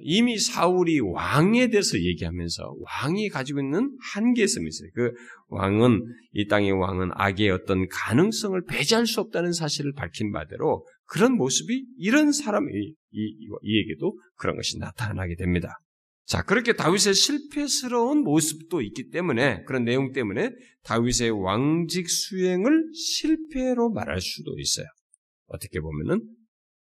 [0.00, 4.90] 이미 사울이 왕에 대해서 얘기하면서 왕이 가지고 있는 한계성이 있어요.
[4.94, 5.12] 그
[5.48, 6.02] 왕은
[6.32, 12.32] 이 땅의 왕은 악의 어떤 가능성을 배제할 수 없다는 사실을 밝힌 바대로 그런 모습이 이런
[12.32, 15.78] 사람 이, 이, 이에게도 그런 것이 나타나게 됩니다.
[16.24, 20.50] 자 그렇게 다윗의 실패스러운 모습도 있기 때문에 그런 내용 때문에
[20.82, 24.86] 다윗의 왕직 수행을 실패로 말할 수도 있어요.
[25.46, 26.35] 어떻게 보면은 어,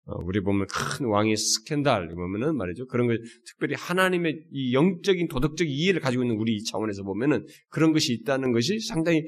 [0.07, 2.87] 우리 보면 큰 왕의 스캔들 보면은 말이죠.
[2.87, 8.13] 그런 걸 특별히 하나님의 이 영적인 도덕적 이해를 가지고 있는 우리 차원에서 보면은 그런 것이
[8.15, 9.23] 있다는 것이 상당히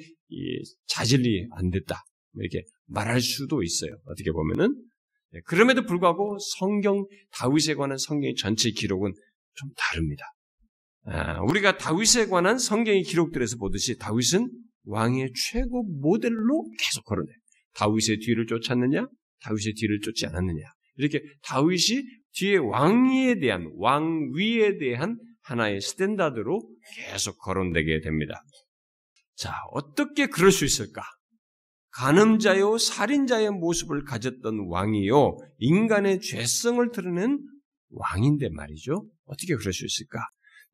[0.87, 2.03] 자질이 안 됐다.
[2.33, 3.91] 뭐 이렇게 말할 수도 있어요.
[4.07, 4.75] 어떻게 보면은
[5.33, 9.13] 네, 그럼에도 불구하고 성경 다윗에 관한 성경의 전체 기록은
[9.55, 10.25] 좀 다릅니다.
[11.05, 14.51] 아, 우리가 다윗에 관한 성경의 기록들에서 보듯이 다윗은
[14.85, 17.29] 왕의 최고 모델로 계속 걸어내.
[17.75, 19.07] 다윗의 뒤를 쫓았느냐?
[19.43, 20.63] 다윗의 뒤를 쫓지 않았느냐.
[20.97, 22.03] 이렇게 다윗이
[22.35, 26.61] 뒤에 왕위에 대한 왕위에 대한 하나의 스탠다드로
[26.95, 28.43] 계속 거론되게 됩니다.
[29.35, 31.03] 자, 어떻게 그럴 수 있을까?
[31.91, 37.39] 간음자요, 살인자의 모습을 가졌던 왕이요, 인간의 죄성을 드러낸
[37.91, 39.07] 왕인데 말이죠.
[39.25, 40.21] 어떻게 그럴 수 있을까?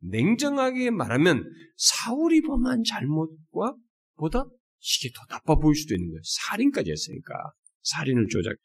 [0.00, 1.44] 냉정하게 말하면
[1.76, 3.74] 사울이 범한 잘못과
[4.16, 4.44] 보다
[4.80, 6.20] 이게 더 나빠 보일 수도 있는 거예요.
[6.22, 7.34] 살인까지 했으니까.
[7.82, 8.56] 살인을 조작을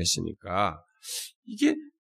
[0.00, 0.82] 했으니까
[1.44, 1.74] 이게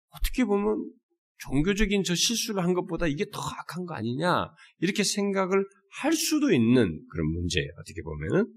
[0.10, 0.92] 어떻게 보면
[1.40, 4.48] 종교적인 저 실수를 한 것보다 이게 더 악한 거 아니냐
[4.80, 5.66] 이렇게 생각을
[6.02, 7.70] 할 수도 있는 그런 문제예요.
[7.80, 8.54] 어떻게 보면은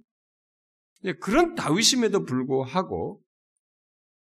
[1.21, 3.23] 그런 다윗임에도 불구하고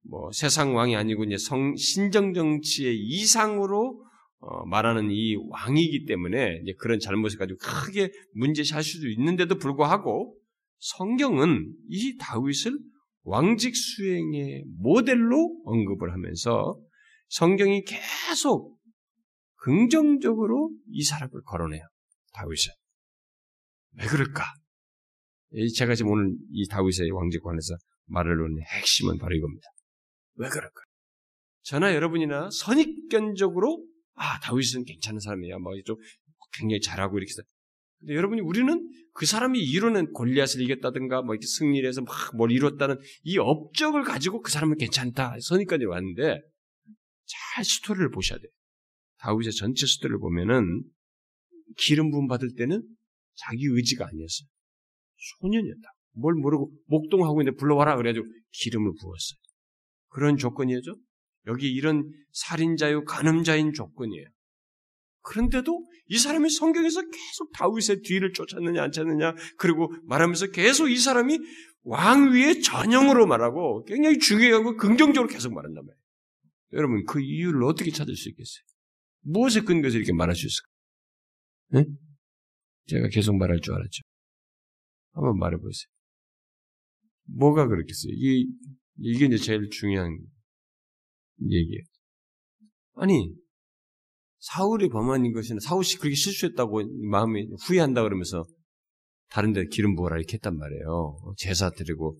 [0.03, 4.05] 뭐 세상 왕이 아니고 이제 성 신정 정치의 이상으로
[4.41, 10.37] 어, 말하는 이 왕이기 때문에 이제 그런 잘못을 가지고 크게 문제시할 수도 있는데도 불구하고
[10.79, 12.79] 성경은 이 다윗을
[13.23, 16.79] 왕직 수행의 모델로 언급을 하면서
[17.29, 18.77] 성경이 계속
[19.55, 21.83] 긍정적으로 이 사람을 거론해요.
[22.33, 22.71] 다윗을.
[23.97, 24.43] 왜 그럴까?
[25.75, 29.67] 제가 지금 오늘 이 다윗의 왕직 관해서 말을 놓는 핵심은 바로 이겁니다.
[30.35, 30.81] 왜 그럴까?
[31.63, 35.97] 저나 여러분이나 선입견적으로 아 다윗은 괜찮은 사람이야, 뭐 좀
[36.53, 37.31] 굉장히 잘하고 이렇게
[37.99, 42.97] 근데 여러분이 우리는 그 사람이 이루는 골리앗을 이겼다든가 뭐 이렇게 승리를 해서 막 뭘 이뤘다는
[43.23, 46.39] 이 업적을 가지고 그 사람은 괜찮다 선입까지 왔는데
[47.25, 48.49] 잘 스토리를 보셔야 돼요.
[49.19, 50.83] 다윗의 전체 스토리를 보면은
[51.77, 52.81] 기름 부음 받을 때는
[53.35, 54.47] 자기 의지가 아니었어요.
[55.41, 55.89] 소년이었다.
[56.13, 59.37] 뭘 모르고 목동하고 있는데 불러와라 그래가지고 기름을 부었어요.
[60.09, 60.95] 그런 조건이죠.
[61.47, 64.27] 여기 이런 살인자요 간음자인 조건이에요.
[65.21, 71.37] 그런데도 이 사람이 성경에서 계속 다윗의 뒤를 쫓았느냐 안 쫓느냐 그리고 말하면서 계속 이 사람이
[71.83, 75.99] 왕위의 전형으로 말하고 굉장히 중요하고 긍정적으로 계속 말한단 말이에요.
[76.73, 78.63] 여러분 그 이유를 어떻게 찾을 수 있겠어요?
[79.21, 80.67] 무엇에 근거해서 이렇게 말할 수 있을까?
[81.71, 81.85] 네?
[82.87, 84.01] 제가 계속 말할 줄 알았죠.
[85.13, 85.87] 한번 말해보세요.
[87.25, 88.13] 뭐가 그렇겠어요?
[88.13, 88.49] 이게,
[88.97, 90.17] 이게 이제 제일 중요한
[91.41, 91.83] 얘기예요.
[92.95, 93.31] 아니,
[94.39, 98.45] 사울이 범한 것이나 사울이 그렇게 실수했다고 마음이 후회한다 그러면서
[99.29, 101.33] 다른 데 기름 부어라 이렇게 했단 말이에요.
[101.37, 102.17] 제사 드리고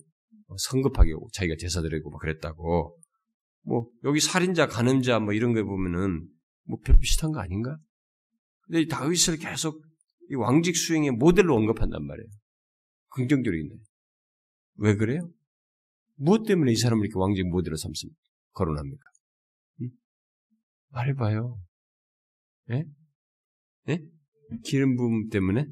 [0.48, 2.96] 어, 성급하게 자기가 제사 드리고 막 그랬다고.
[3.62, 6.26] 뭐 여기 살인자, 간음자 뭐 이런 거 보면은
[6.64, 7.76] 뭐별 비슷한 거 아닌가?
[8.62, 9.82] 근데 다윗을 계속
[10.30, 12.28] 이 왕직 수행의 모델로 언급한단 말이에요.
[13.10, 13.74] 긍정적으로 있네.
[14.76, 15.28] 왜 그래요?
[16.14, 18.18] 무엇 때문에 이 사람을 이렇게 왕직 모델로 삼습니까?
[18.52, 19.02] 거론합니까?
[19.82, 19.90] 응?
[20.90, 21.58] 말해봐요.
[22.70, 22.84] 예?
[23.88, 23.98] 예?
[24.64, 25.66] 기름 부음 때문에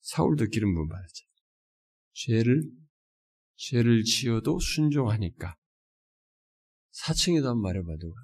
[0.00, 1.24] 사울도 기름 부음 받았죠.
[2.12, 2.62] 죄를
[3.56, 5.54] 죄를 지어도 순종하니까
[6.90, 8.14] 사층에도 한번 말해봐도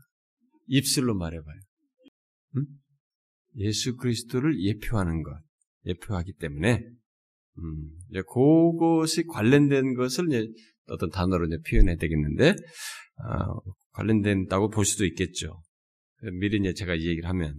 [0.66, 1.60] 입술로 말해봐요.
[2.56, 2.66] 응?
[3.56, 5.40] 예수 그리스도를 예표하는 것,
[5.86, 6.84] 예표하기 때문에
[7.58, 10.46] 음, 이제 그것이 관련된 것을 이제
[10.86, 15.60] 어떤 단어로 이제 표현해야 되겠는데 어, 관련된다고 볼 수도 있겠죠.
[16.38, 17.56] 미리 이제 제가 이 얘기를 하면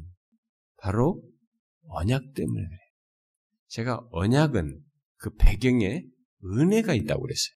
[0.81, 1.21] 바로
[1.87, 2.79] 언약 때문에 그래요.
[3.67, 4.81] 제가 언약은
[5.17, 6.03] 그 배경에
[6.43, 7.55] 은혜가 있다고 그랬어요.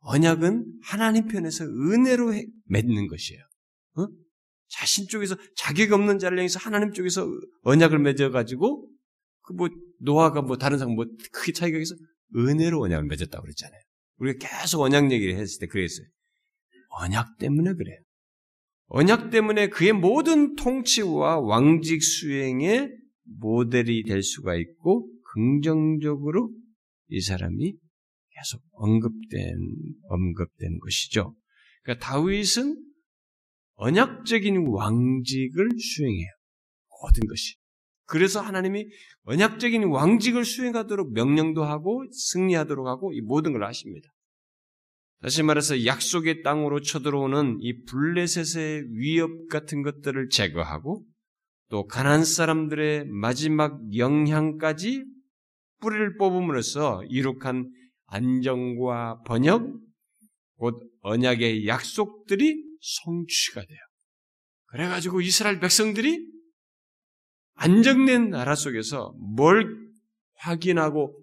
[0.00, 2.32] 언약은 하나님 편에서 은혜로
[2.66, 3.42] 맺는 것이에요.
[3.96, 4.06] 어?
[4.68, 7.26] 자신 쪽에서 자격 없는 자를 향해서 하나님 쪽에서
[7.62, 8.88] 언약을 맺어가지고
[9.42, 9.68] 그 뭐
[10.00, 11.94] 노아가 뭐 다른 사람 뭐 크게 차이가 있어
[12.36, 13.80] 은혜로 언약을 맺었다고 그랬잖아요.
[14.18, 16.06] 우리가 계속 언약 얘기를 했을 때 그랬어요.
[16.90, 17.98] 언약 때문에 그래요.
[18.88, 22.90] 언약 때문에 그의 모든 통치와 왕직 수행의
[23.24, 26.50] 모델이 될 수가 있고 긍정적으로
[27.08, 27.74] 이 사람이
[28.30, 29.58] 계속 언급된
[30.08, 31.34] 언급된 것이죠.
[31.82, 32.82] 그러니까 다윗은
[33.74, 36.28] 언약적인 왕직을 수행해요.
[37.02, 37.56] 모든 것이.
[38.06, 38.86] 그래서 하나님이
[39.24, 44.08] 언약적인 왕직을 수행하도록 명령도 하고 승리하도록 하고 이 모든 걸 하십니다.
[45.20, 51.04] 다시 말해서 약속의 땅으로 쳐들어오는 이 블레셋의 위협 같은 것들을 제거하고
[51.70, 55.04] 또 가난 사람들의 마지막 영향까지
[55.80, 57.70] 뿌리를 뽑음으로써 이룩한
[58.06, 59.78] 안정과 번역,
[60.56, 63.78] 곧 언약의 약속들이 성취가 돼요.
[64.66, 66.26] 그래가지고 이스라엘 백성들이
[67.54, 69.88] 안정된 나라 속에서 뭘
[70.36, 71.18] 확인하고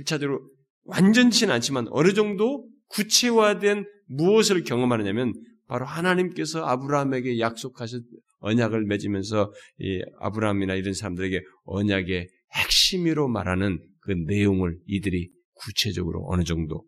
[0.00, 0.40] 1차적으로
[0.84, 5.32] 완전치는 않지만 어느 정도 구체화된 무엇을 경험하느냐면
[5.66, 8.02] 바로 하나님께서 아브라함에게 약속하신
[8.38, 16.84] 언약을 맺으면서 이 아브라함이나 이런 사람들에게 언약의 핵심으로 말하는 그 내용을 이들이 구체적으로 어느 정도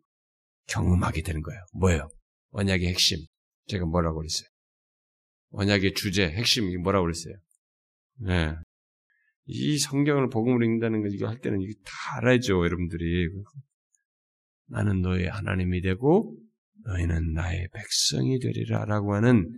[0.68, 1.61] 경험하게 되는 거예요.
[1.72, 2.09] 뭐예요?
[2.51, 3.18] 언약의 핵심.
[3.68, 4.49] 제가 뭐라고 그랬어요?
[5.51, 7.34] 언약의 주제, 핵심이 뭐라고 그랬어요?
[8.18, 8.55] 네.
[9.47, 13.28] 이 성경을 복음으로 읽는다는 거 이거 할 때는 이거 다 알아야죠, 여러분들이.
[14.69, 16.37] 나는 너의 하나님이 되고
[16.85, 19.51] 너희는 나의 백성이 되리라라고 하는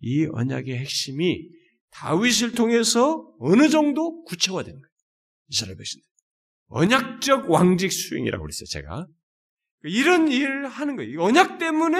[0.00, 1.48] 이 언약의 핵심이
[1.90, 4.88] 다윗을 통해서 어느 정도 구체화된 거예요.
[5.48, 6.06] 이스라엘 백성들.
[6.68, 9.06] 언약적 왕직 수행이라고 그랬어요, 제가.
[9.84, 11.22] 이런 일을 하는 거예요.
[11.22, 11.98] 언약 때문에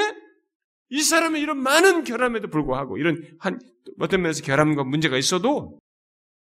[0.89, 3.59] 이 사람의 이런 많은 결함에도 불구하고 이런 한
[3.99, 5.79] 어떤 면에서 결함과 문제가 있어도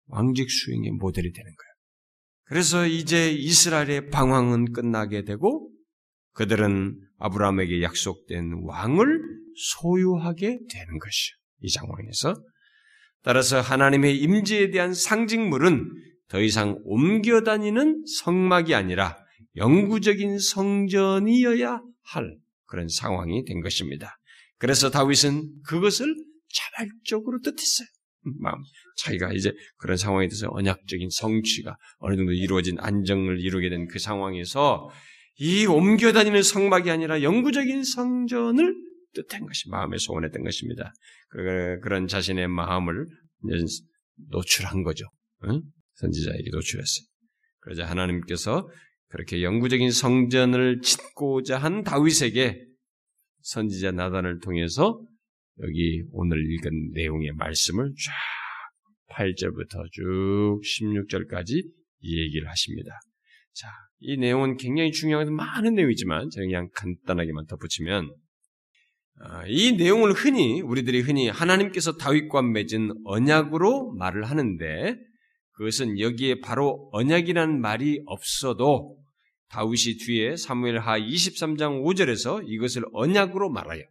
[0.08, 1.74] 왕직 수행의 모델이 되는 거예요.
[2.46, 5.73] 그래서 이제 이스라엘의 방황은 끝나게 되고
[6.34, 9.22] 그들은 아브라함에게 약속된 왕을
[9.56, 11.36] 소유하게 되는 것이요.
[11.62, 12.36] 이 상황에서
[13.24, 15.90] 따라서 하나님의 임재에 대한 상징물은
[16.28, 19.18] 더 이상 옮겨 다니는 성막이 아니라
[19.56, 24.18] 영구적인 성전이어야 할 그런 상황이 된 것입니다.
[24.58, 26.14] 그래서 다윗은 그것을
[26.54, 27.88] 자발적으로 뜻했어요.
[28.42, 28.58] 마음
[28.98, 34.90] 자기가 이제 그런 상황에 대해서 언약적인 성취가 어느 정도 이루어진 안정을 이루게 된 그 상황에서
[35.40, 38.76] 이 옮겨 다니는 성막이 아니라 영구적인 성전을
[39.14, 40.94] 뜻한 것이 마음에 소원했던 것입니다.
[41.30, 43.06] 그, 런 자신의 마음을
[44.30, 45.06] 노출한 거죠.
[45.46, 45.62] 응?
[45.96, 47.06] 선지자에게 노출했어요.
[47.60, 48.68] 그러자 하나님께서
[49.08, 52.66] 그렇게 영구적인 성전을 짓고자 한 다윗에게
[53.42, 55.00] 선지자 나단을 통해서
[55.62, 61.64] 여기 오늘 읽은 내용의 말씀을 쫙 8절부터 쭉 16절까지
[62.00, 63.00] 이 얘기를 하십니다.
[63.54, 68.14] 자, 이 내용은 굉장히 중요한 많은 내용이지만 제가 그냥 간단하게만 덧붙이면
[69.20, 74.98] 아, 이 내용을 흔히 우리들이 흔히 하나님께서 다윗과 맺은 언약으로 말을 하는데
[75.52, 78.98] 그것은 여기에 바로 언약이라는 말이 없어도
[79.50, 83.84] 다윗이 뒤에 사무엘하 23장 5절에서 이것을 언약으로 말하여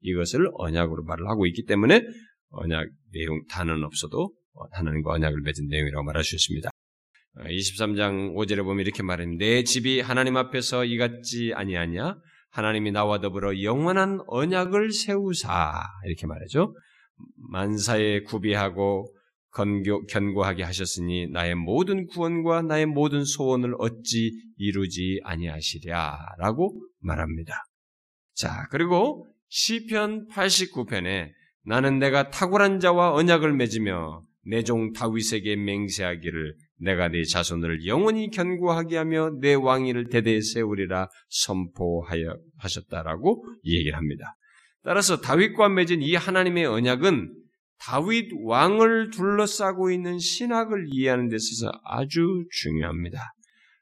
[0.00, 2.02] 이것을 언약으로 말을 하고 있기 때문에
[2.50, 4.32] 언약 내용 단어는 없어도
[4.72, 6.70] 하나님과 언약을 맺은 내용이라고 말할 수 있습니다.
[7.38, 9.44] 23장 5절에 보면 이렇게 말합니다.
[9.44, 12.16] 내 집이 하나님 앞에서 이같지 아니하냐?
[12.50, 16.74] 하나님이 나와 더불어 영원한 언약을 세우사 이렇게 말하죠.
[17.50, 19.12] 만사에 구비하고
[19.50, 27.64] 건교, 견고 하게 하셨으니 나의 모든 구원과 나의 모든 소원을 어찌 이루지 아니하시랴라고 말합니다.
[28.34, 31.30] 자, 그리고 시편 89편에
[31.64, 38.96] 나는 내가 탁월한 자와 언약을 맺으며 내 종 다윗에게 맹세하기를 내가 네 자손을 영원히 견고하게
[38.96, 44.36] 하며 내 왕위를 대대에 세우리라 선포하여 하셨다라고 얘기를 합니다.
[44.82, 47.32] 따라서 다윗과 맺은 이 하나님의 언약은
[47.78, 53.32] 다윗 왕을 둘러싸고 있는 신학을 이해하는 데 있어서 아주 중요합니다.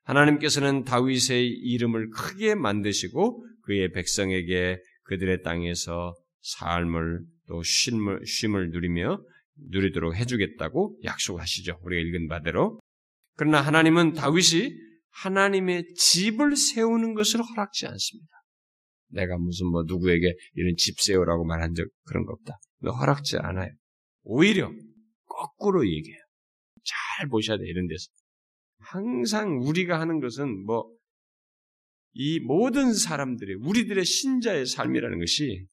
[0.05, 9.19] 하나님께서는 다윗의 이름을 크게 만드시고 그의 백성에게 그들의 땅에서 삶을 또 쉼을, 쉼을 누리며
[9.71, 11.79] 누리도록 해주겠다고 약속하시죠.
[11.83, 12.81] 우리가 읽은 바대로.
[13.37, 14.73] 그러나 하나님은 다윗이
[15.11, 18.29] 하나님의 집을 세우는 것을 허락지 않습니다.
[19.09, 22.59] 내가 무슨 뭐 누구에게 이런 집 세우라고 말한 적 그런 거 없다.
[22.85, 23.71] 허락지 않아요.
[24.23, 24.71] 오히려
[25.27, 26.21] 거꾸로 얘기해요.
[26.85, 28.07] 잘 보셔야 돼, 이런 데서.
[28.79, 30.91] 항상 우리가 하는 것은 뭐,
[32.13, 35.67] 이 모든 사람들의, 우리들의 신자의 삶이라는 것이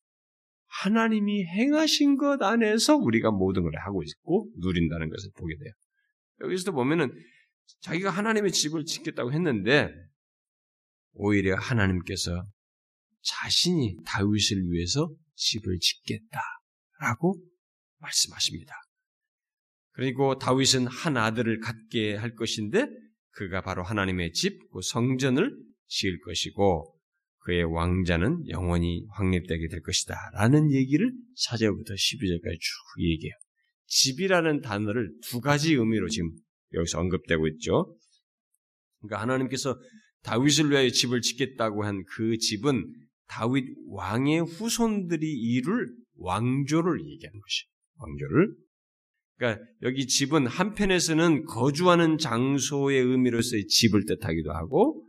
[0.84, 5.72] 하나님이 행하신 것 안에서 우리가 모든 걸 하고 있고 누린다는 것을 보게 돼요.
[6.42, 7.12] 여기서도 보면은
[7.80, 9.90] 자기가 하나님의 집을 짓겠다고 했는데
[11.14, 12.46] 오히려 하나님께서
[13.22, 17.42] 자신이 다윗을 위해서 집을 짓겠다라고
[18.00, 18.74] 말씀하십니다.
[19.92, 22.88] 그리고 다윗은 한 아들을 갖게 할 것인데
[23.32, 25.56] 그가 바로 하나님의 집, 그 성전을
[25.88, 26.98] 지을 것이고
[27.40, 30.16] 그의 왕자는 영원히 확립되게 될 것이다.
[30.34, 31.12] 라는 얘기를
[31.48, 33.34] 4절부터 12절까지 쭉 얘기해요.
[33.88, 36.32] 집이라는 단어를 두 가지 의미로 지금
[36.74, 37.96] 여기서 언급되고 있죠.
[39.00, 39.78] 그러니까 하나님께서
[40.24, 42.86] 다윗을 위하여 집을 짓겠다고 한 그 집은
[43.28, 47.72] 다윗 왕의 후손들이 이룰 왕조를 얘기하는 것이에요.
[47.96, 48.56] 왕조를.
[49.38, 55.08] 그러니까 여기 집은 한편에서는 거주하는 장소의 의미로서의 집을 뜻하기도 하고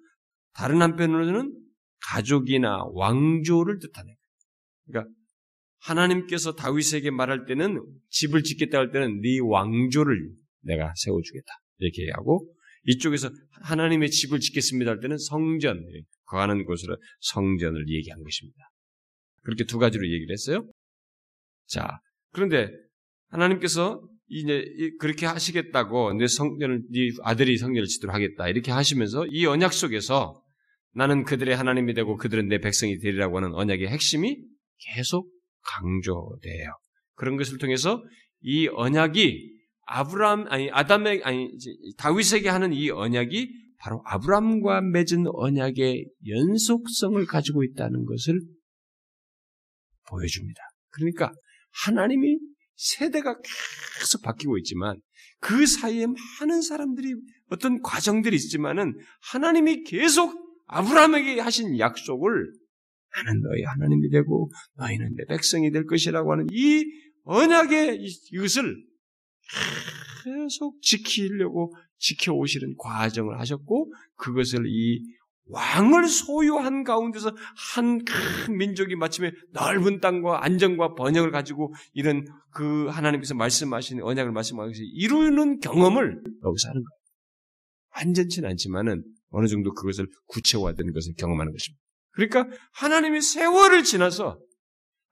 [0.54, 1.52] 다른 한편으로는
[2.00, 4.16] 가족이나 왕조를 뜻하는 거예요.
[4.86, 5.14] 그러니까
[5.80, 10.32] 하나님께서 다윗에게 말할 때는 집을 짓겠다 할 때는 네 왕조를
[10.62, 11.46] 내가 세워주겠다
[11.78, 12.52] 이렇게 하고
[12.84, 13.30] 이쪽에서
[13.62, 15.84] 하나님의 집을 짓겠습니다 할 때는 성전
[16.24, 18.58] 거하는 곳으로 성전을 얘기한 것입니다.
[19.42, 20.68] 그렇게 두 가지로 얘기를 했어요.
[21.66, 22.00] 자
[22.32, 22.70] 그런데
[23.28, 24.64] 하나님께서 이제
[24.98, 30.42] 그렇게 하시겠다고 내 성전을 네 아들이 성전을 짓도록 하겠다 이렇게 하시면서 이 언약 속에서
[30.94, 34.38] 나는 그들의 하나님이 되고 그들은 내 백성이 되리라고 하는 언약의 핵심이
[34.94, 35.30] 계속
[35.62, 36.70] 강조돼요.
[37.14, 38.02] 그런 것을 통해서
[38.40, 39.61] 이 언약이
[39.92, 41.50] 아브람 아니 아담의 아니
[41.98, 48.40] 다윗에게 하는 이 언약이 바로 아브람과 맺은 언약의 연속성을 가지고 있다는 것을
[50.08, 50.60] 보여줍니다.
[50.90, 51.32] 그러니까
[51.84, 52.38] 하나님이
[52.74, 53.36] 세대가
[53.98, 54.96] 계속 바뀌고 있지만
[55.40, 57.14] 그 사이에 많은 사람들이
[57.50, 58.94] 어떤 과정들이 있지만은
[59.30, 60.32] 하나님이 계속
[60.68, 62.30] 아브라함에게 하신 약속을
[63.14, 66.84] 나는 너희 하나님이 되고 너희는 내 백성이 될 것이라고 하는 이
[67.24, 67.98] 언약의
[68.32, 68.91] 이것을
[70.24, 75.02] 계속 지키려고 지켜오시는 과정을 하셨고 그것을 이
[75.46, 77.34] 왕을 소유한 가운데서
[77.74, 84.82] 한 큰 민족이 마침에 넓은 땅과 안정과 번영을 가지고 이런 그 하나님께서 말씀하신 언약을 말씀하시
[84.94, 87.02] 이루는 경험을 여기서 하는 거예요.
[87.96, 91.82] 완전치는 않지만은 어느 정도 그것을 구체화되는 것을 경험하는 것입니다.
[92.12, 94.38] 그러니까 하나님이 세월을 지나서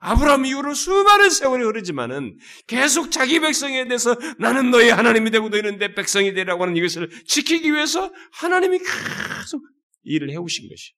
[0.01, 5.95] 아브라함 이후로 수많은 세월이 흐르지만은 계속 자기 백성에 대해서 나는 너의 하나님이 되고 너희는 내
[5.95, 9.63] 백성이 되라고 하는 이것을 지키기 위해서 하나님이 계속
[10.03, 10.93] 일을 해오신 것이.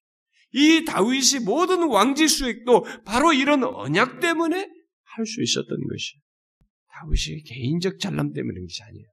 [0.53, 4.69] 이 다윗이 모든 왕지 수익도 바로 이런 언약 때문에
[5.05, 6.15] 할 수 있었던 것이.
[6.93, 9.07] 다윗이 개인적 잘남 때문에 그런 것이 아니에요.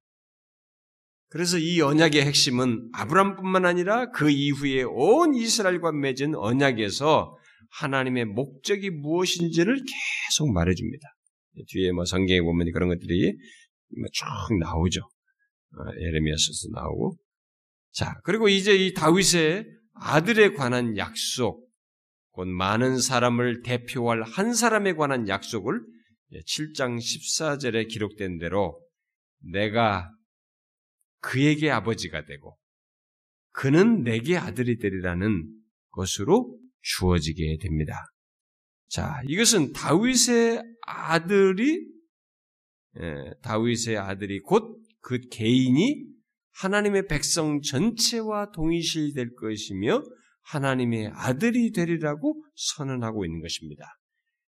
[1.29, 7.37] 그래서 이 언약의 핵심은 아브람뿐만 아니라 그 이후에 온 이스라엘과 맺은 언약에서
[7.69, 11.07] 하나님의 목적이 무엇인지를 계속 말해줍니다.
[11.67, 13.37] 뒤에 뭐 성경에 보면 그런 것들이
[14.11, 15.01] 쭉 나오죠.
[15.01, 17.17] 어, 예레미야서도 나오고.
[17.91, 21.67] 자, 그리고 이제 이 다윗의 아들에 관한 약속,
[22.31, 25.81] 곧 많은 사람을 대표할 한 사람에 관한 약속을
[26.45, 28.79] 7장 14절에 기록된 대로
[29.51, 30.09] 내가
[31.21, 32.57] 그에게 아버지가 되고
[33.51, 35.45] 그는 내게 아들이 되리라는
[35.89, 37.95] 것으로 주어지게 됩니다.
[38.87, 41.87] 자, 이것은 다윗의 아들이
[42.99, 46.05] 예, 다윗의 아들이 곧 그 개인이
[46.61, 50.03] 하나님의 백성 전체와 동일시될 것이며
[50.43, 53.85] 하나님의 아들이 되리라고 선언하고 있는 것입니다.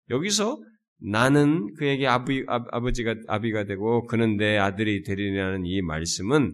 [0.10, 0.62] 여기서
[1.00, 6.52] 나는 그에게 아비, 아버 지가 아비가 되고 그는 내 아들이 되리라는 이 말씀은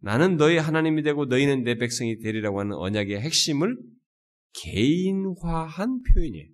[0.00, 3.76] 나는 너희 하나님이 되고 너희는 내 백성이 되리라고 하는 언약의 핵심을
[4.62, 6.48] 개인화한 표현이에요.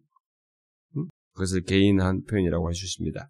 [1.33, 3.29] 그것을 개인한 표현이라고 할 수 있습니다.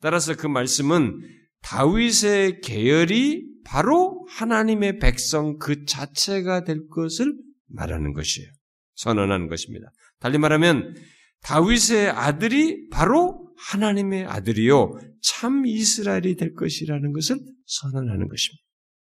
[0.00, 1.20] 따라서 그 말씀은
[1.62, 7.34] 다윗의 계열이 바로 하나님의 백성 그 자체가 될 것을
[7.66, 8.48] 말하는 것이에요.
[8.94, 9.90] 선언하는 것입니다.
[10.20, 10.94] 달리 말하면
[11.42, 18.62] 다윗의 아들이 바로 하나님의 아들이요 참 이스라엘이 될 것이라는 것을 선언하는 것입니다.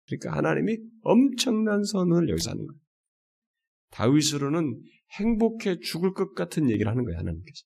[0.06, 2.80] 그러니까 하나님이 엄청난 선언을 여기서 하는 거예요.
[3.90, 4.80] 다윗으로는
[5.18, 7.64] 행복해 죽을 것 같은 얘기를 하는 거예요, 하나님께서.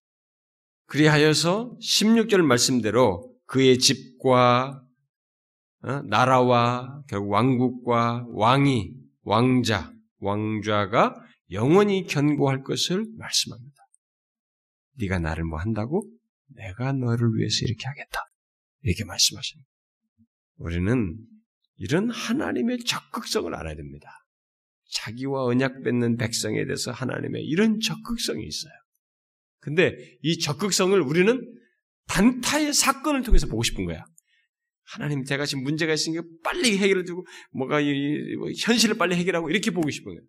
[0.86, 4.82] 그리하여서 16절 말씀대로 그의 집과
[5.84, 8.92] 어, 나라와 결국 왕국과 왕이
[9.22, 11.16] 왕자, 왕좌가
[11.50, 13.82] 영원히 견고할 것을 말씀합니다.
[14.98, 16.08] 네가 나를 뭐 한다고?
[16.48, 18.20] 내가 너를 위해서 이렇게 하겠다.
[18.82, 19.68] 이렇게 말씀하십니다.
[20.56, 21.16] 우리는
[21.76, 24.08] 이런 하나님의 적극성을 알아야 됩니다.
[24.92, 28.72] 자기와 언약 맺는 백성에 대해서 하나님의 이런 적극성이 있어요.
[29.60, 31.40] 근데 이 적극성을 우리는
[32.06, 34.04] 단타의 사건을 통해서 보고 싶은 거야.
[34.84, 39.70] 하나님 제가 지금 문제가 있으니까 빨리 해결해 주고 뭐가 이, 뭐 현실을 빨리 해결하고 이렇게
[39.70, 40.20] 보고 싶은 거예요.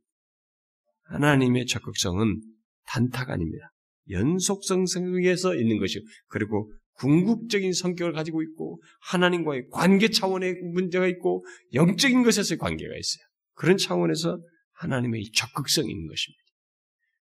[1.05, 2.41] 하나님의 적극성은
[2.85, 3.71] 단타가 아닙니다.
[4.09, 11.43] 연속성 성에서 있는 것이고 그리고 궁극적인 성격을 가지고 있고 하나님과의 관계 차원의 문제가 있고
[11.73, 13.23] 영적인 것에서의 관계가 있어요.
[13.55, 14.39] 그런 차원에서
[14.83, 16.43] 하나님의 적극성이 있는 것입니다.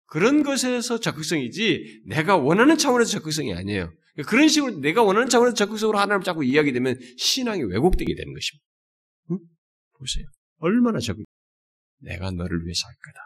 [0.06, 3.92] 그런 것에서 적극성이지 내가 원하는 차원에서 적극성이 아니에요.
[4.26, 8.64] 그런 식으로 내가 원하는 차원에서 적극적으로 하나님을 자꾸 이야기되면 신앙이 왜곡되게 되는 것입니다.
[9.30, 9.38] 응?
[9.98, 10.26] 보세요.
[10.58, 11.24] 얼마나 적극
[12.00, 13.20] 내가 너를 위해서 할 거다.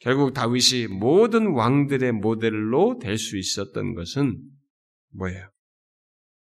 [0.00, 4.40] 결국 다윗이 모든 왕들의 모델로 될 수 있었던 것은
[5.10, 5.50] 뭐예요?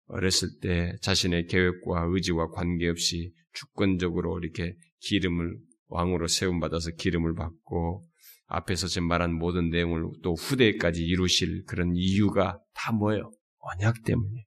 [0.07, 5.59] 어렸을 때 자신의 계획과 의지와 관계없이 주권적으로 이렇게 기름을
[5.93, 8.03] 왕으로 세움받아서 기름을 받고
[8.47, 13.31] 앞에서 지금 말한 모든 내용을 또 후대까지 이루실 그런 이유가 다 뭐예요?
[13.59, 14.45] 언약 때문에.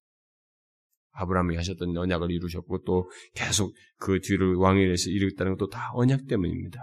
[1.12, 6.80] 아브라함이 하셨던 언약을 이루셨고 또 계속 그 뒤를 왕위에서 이루겠다는 것도 다 언약 때문입니다.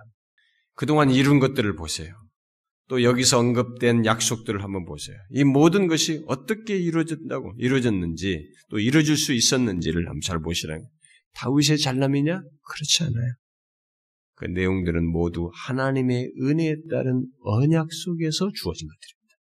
[0.74, 2.14] 그동안 이룬 것들을 보세요.
[2.88, 5.16] 또 여기서 언급된 약속들을 한번 보세요.
[5.30, 10.84] 이 모든 것이 어떻게 이루어졌다고 이루어졌는지 또 이루어질 수 있었는지를 한번 잘 보시라는
[11.34, 12.42] 다윗의 잘남이냐?
[12.68, 13.34] 그렇지 않아요.
[14.42, 19.36] 그 내용들은 모두 하나님의 은혜에 따른 언약 속에서 주어진 것들입니다.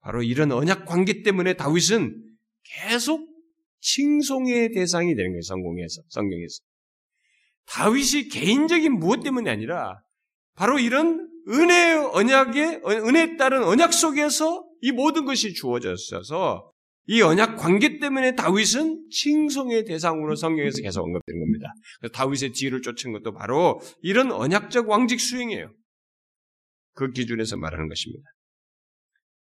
[0.00, 2.20] 바로 이런 언약 관계 때문에 다윗은
[2.64, 3.24] 계속
[3.80, 5.42] 칭송의 대상이 되는 거예요.
[5.42, 6.58] 성공에서 성경에서
[7.66, 10.02] 다윗이 개인적인 무엇 때문이 아니라
[10.56, 16.72] 바로 이런 은혜 언약의 은혜에 따른 언약 속에서 이 모든 것이 주어졌어서
[17.10, 21.74] 이 언약 관계 때문에 다윗은 칭송의 대상으로 성경에서 계속 언급되는 겁니다.
[22.12, 25.74] 다윗의 뒤를 쫓은 것도 바로 이런 언약적 왕직 수행이에요.
[26.94, 28.22] 그 기준에서 말하는 것입니다.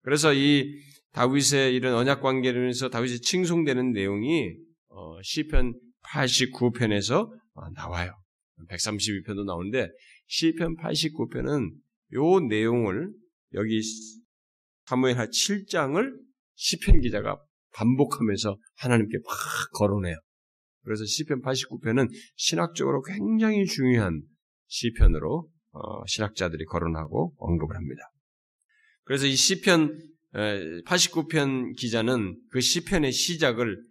[0.03, 0.79] 그래서 이
[1.13, 4.53] 다윗의 이런 언약 관계를 위해서 다윗이 칭송되는 내용이
[4.89, 8.13] 어, 시편 89편에서 어, 나와요.
[8.69, 9.89] 132편도 나오는데
[10.27, 11.71] 시편 89편은
[12.13, 13.11] 요 내용을
[13.55, 13.81] 여기
[14.85, 17.39] 사무엘하 7장을 시편 기자가
[17.75, 19.35] 반복하면서 하나님께 막
[19.73, 20.15] 거론해요.
[20.83, 24.21] 그래서 시편 89편은 신학적으로 굉장히 중요한
[24.67, 28.01] 시편으로 어, 신학자들이 거론하고 언급을 합니다.
[29.03, 29.99] 그래서 이 시편
[30.85, 33.81] 89편 기자는 그 시편의 시작을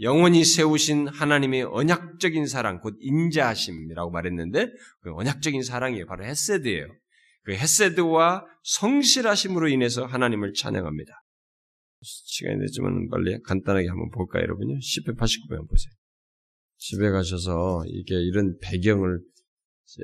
[0.00, 4.68] 영원히 세우신 하나님의 언약적인 사랑, 곧 인자하심이라고 말했는데
[5.00, 6.88] 그 언약적인 사랑이 바로 헤세드예요.
[7.42, 11.21] 그 헤세드와 성실하심으로 인해서 하나님을 찬양합니다.
[12.02, 14.74] 시간이 되지만 빨리 간단하게 한번 볼까요, 여러분요?
[14.74, 15.92] 10편 89편 한번 보세요.
[16.78, 19.20] 집에 가셔서 이게 이런 배경을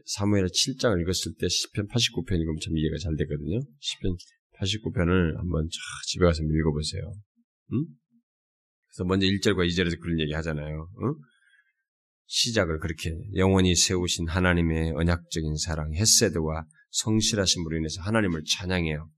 [0.07, 3.59] 사무엘의 7장을 읽었을 때 10편 89편 읽으면 참 이해가 잘 되거든요.
[3.59, 4.17] 10편
[4.59, 7.13] 89편을 한번 쫙 집에 가서 읽어보세요.
[7.73, 7.87] 응?
[8.87, 10.89] 그래서 먼저 1절과 2절에서 그런 얘기 하잖아요.
[11.03, 11.15] 응?
[12.27, 19.09] 시작을 그렇게 영원히 세우신 하나님의 언약적인 사랑, 헤세드와 성실하심으로 인해서 하나님을 찬양해요.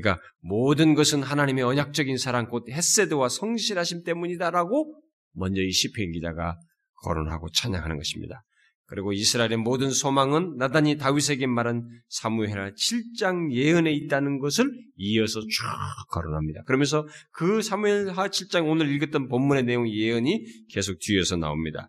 [0.00, 5.00] 그러니까 모든 것은 하나님의 언약적인 사랑 곧 헤세드와 성실하심 때문이다라고
[5.34, 6.58] 먼저 이 시편 기자가
[7.02, 8.42] 거론하고 찬양하는 것입니다.
[8.86, 15.64] 그리고 이스라엘의 모든 소망은 나단이 다윗에게 말한 사무엘하 7장 예언에 있다는 것을 이어서 쭉
[16.10, 16.64] 거론합니다.
[16.64, 21.88] 그러면서 그 사무엘하 7장 오늘 읽었던 본문의 내용 예언이 계속 뒤에서 나옵니다.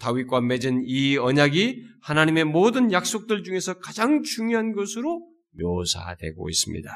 [0.00, 6.90] 다윗과 맺은 이 언약이 하나님의 모든 약속들 중에서 가장 중요한 것으로 묘사되고 있습니다.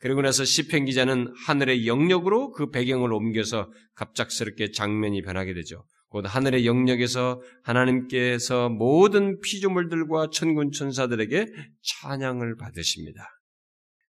[0.00, 5.84] 그리고 나서 시편 기자는 하늘의 영역으로 그 배경을 옮겨서 갑작스럽게 장면이 변하게 되죠.
[6.08, 11.46] 곧 하늘의 영역에서 하나님께서 모든 피조물들과 천군 천사들에게
[11.82, 13.28] 찬양을 받으십니다.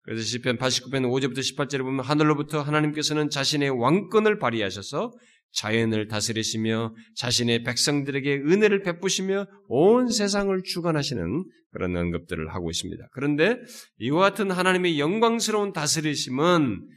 [0.02, 5.12] 그래서 시편 89편 5절부터 18절에 보면 하늘로부터 하나님께서는 자신의 왕권을 발휘하셔서
[5.52, 13.08] 자연을 다스리시며 자신의 백성들에게 은혜를 베푸시며 온 세상을 주관하시는 그런 언급들을 하고 있습니다.
[13.12, 13.56] 그런데
[13.98, 16.88] 이와 같은 하나님의 영광스러운 다스리심은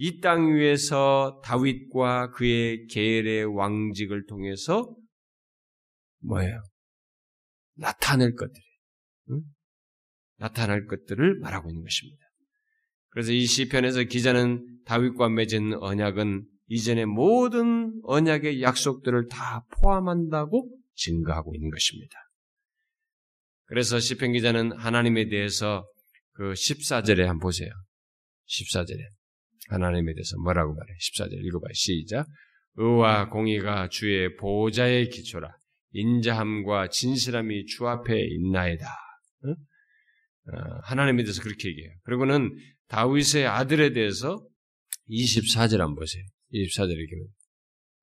[0.00, 4.94] 이 땅 위에서 다윗과 그의 계열의 왕직을 통해서
[6.20, 6.62] 뭐예요?
[7.74, 8.64] 나타낼 것들이
[9.30, 9.40] 응?
[10.36, 12.24] 나타날 것들을 말하고 있는 것입니다.
[13.10, 21.70] 그래서 이 시편에서 기자는 다윗과 맺은 언약은 이전의 모든 언약의 약속들을 다 포함한다고 증거하고 있는
[21.70, 22.14] 것입니다.
[23.66, 25.86] 그래서 시편 기자는 하나님에 대해서
[26.32, 27.70] 그 14절에 한번 보세요.
[28.48, 29.00] 14절에
[29.68, 30.92] 하나님에 대해서 뭐라고 말해?
[30.94, 31.72] 14절 읽어봐요.
[31.74, 32.26] 시작.
[32.76, 35.54] 의와 공의가 주의 보좌의 기초라.
[35.92, 38.86] 인자함과 진실함이 주 앞에 있나이다.
[38.86, 39.54] 어?
[40.84, 41.92] 하나님에 대해서 그렇게 얘기해요.
[42.04, 42.56] 그리고는
[42.88, 44.42] 다윗의 아들에 대해서
[45.10, 46.24] 24절 한번 보세요.
[46.52, 47.16] 24절 이렇게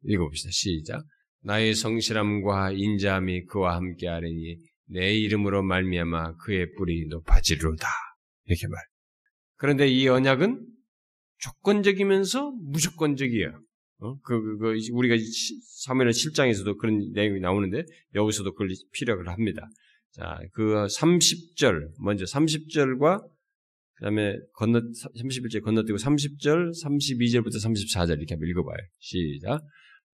[0.03, 0.49] 읽어봅시다.
[0.51, 1.03] 시작.
[1.41, 7.87] 나의 성실함과 인자함이 그와 함께 하리니 내 이름으로 말미암아 그의 뿔이 높아지리로다.
[8.45, 8.79] 이렇게 말.
[9.57, 10.65] 그런데 이 언약은
[11.39, 13.61] 조건적이면서 무조건적이에요.
[13.99, 14.19] 어?
[14.21, 15.15] 그, 그, 그, 우리가
[15.83, 17.83] 사무엘 7장에서도 그런 내용이 나오는데
[18.13, 19.67] 여기서도 그걸 필요를 합니다.
[20.11, 23.23] 자, 그 30절, 먼저 30절과
[23.97, 28.77] 그 다음에 건너, 31절 건너뛰고 30절, 32절부터 34절 이렇게 한번 읽어봐요.
[28.99, 29.61] 시작.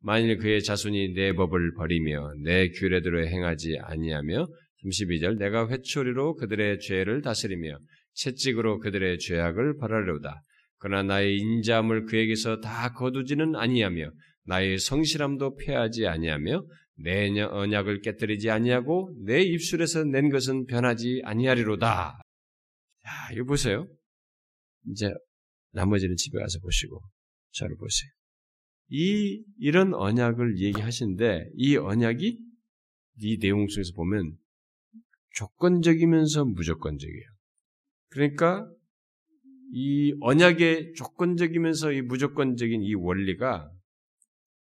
[0.04, 4.48] 만일 그의 자손이 내 법을 버리며 내 규례대로 행하지 아니하며
[4.84, 7.78] 32절 내가 회초리로 그들의 죄를 다스리며
[8.14, 10.42] 채찍으로 그들의 죄악을 벌하려다.
[10.80, 14.12] 그러나 나의 인자함을 그에게서 다 거두지는 아니하며
[14.46, 16.66] 나의 성실함도 패하지 아니하며
[17.04, 22.20] 내 언약을 깨뜨리지 아니하고 내 입술에서 낸 것은 변하지 아니하리로다.
[23.12, 23.88] 자, 이거 보세요.
[24.88, 25.12] 이제
[25.72, 27.02] 나머지는 집에 가서 보시고
[27.52, 28.10] 저를 보세요.
[28.90, 32.40] 이 이런 언약을 얘기하시는데 이 언약이
[33.18, 34.38] 이 내용 속에서 보면
[35.32, 37.26] 조건적이면서 무조건적이에요.
[38.10, 38.70] 그러니까
[39.74, 43.70] 이 언약의 조건적이면서 이 무조건적인 이 원리가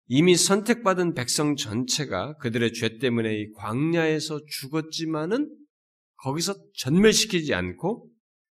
[0.06, 5.56] 이미 선택받은 백성 전체가 그들의 죄 때문에 이 광야에서 죽었지만은
[6.16, 8.09] 거기서 전멸시키지 않고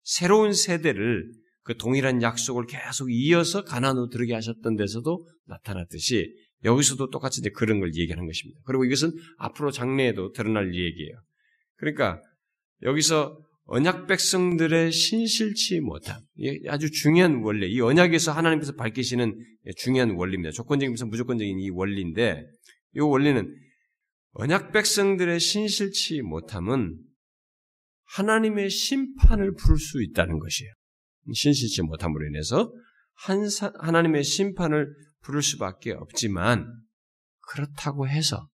[0.05, 1.33] 새로운 세대를
[1.63, 6.33] 그 동일한 약속을 계속 이어서 가난으로 들게 하셨던 데서도 나타났듯이
[6.63, 8.61] 여기서도 똑같이 이제 그런 걸 얘기하는 것입니다.
[8.65, 11.17] 그리고 이것은 앞으로 장래에도 드러날 얘기예요.
[11.77, 12.21] 그러니까
[12.83, 16.21] 여기서 언약 백성들의 신실치 못함,
[16.69, 19.35] 아주 중요한 원리, 이 언약에서 하나님께서 밝히시는
[19.79, 20.51] 중요한 원리입니다.
[20.51, 22.45] 조건적이면서 무조건적인 이 원리인데,
[22.95, 23.55] 이 원리는
[24.33, 26.99] 언약 백성들의 신실치 못함은
[28.05, 30.73] 하나님의 심판을 부를 수 있다는 것이에요.
[31.33, 32.73] 신실치 못함으로 인해서
[33.15, 36.67] 한사, 하나님의 심판을 부를 수밖에 없지만
[37.41, 38.49] 그렇다고 해서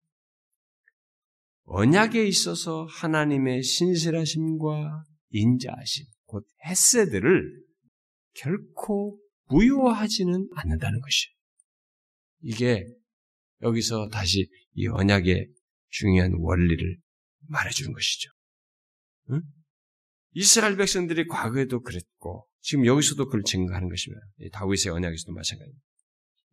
[1.64, 7.64] 언약에 있어서 하나님의 신실하심과 인자하심, 곧 헤세드를
[8.34, 9.20] 결코
[9.50, 11.34] 무효하지는 않는다는 것이에요.
[12.42, 12.86] 이게
[13.62, 15.48] 여기서 다시 이 언약의
[15.90, 16.98] 중요한 원리를
[17.48, 18.32] 말해주는 것이죠.
[19.32, 19.42] 응?
[20.34, 24.22] 이스라엘 백성들이 과거에도 그랬고 지금 여기서도 그걸 증거하는 것입니다.
[24.54, 25.86] 다윗의 언약에서도 마찬가지입니다.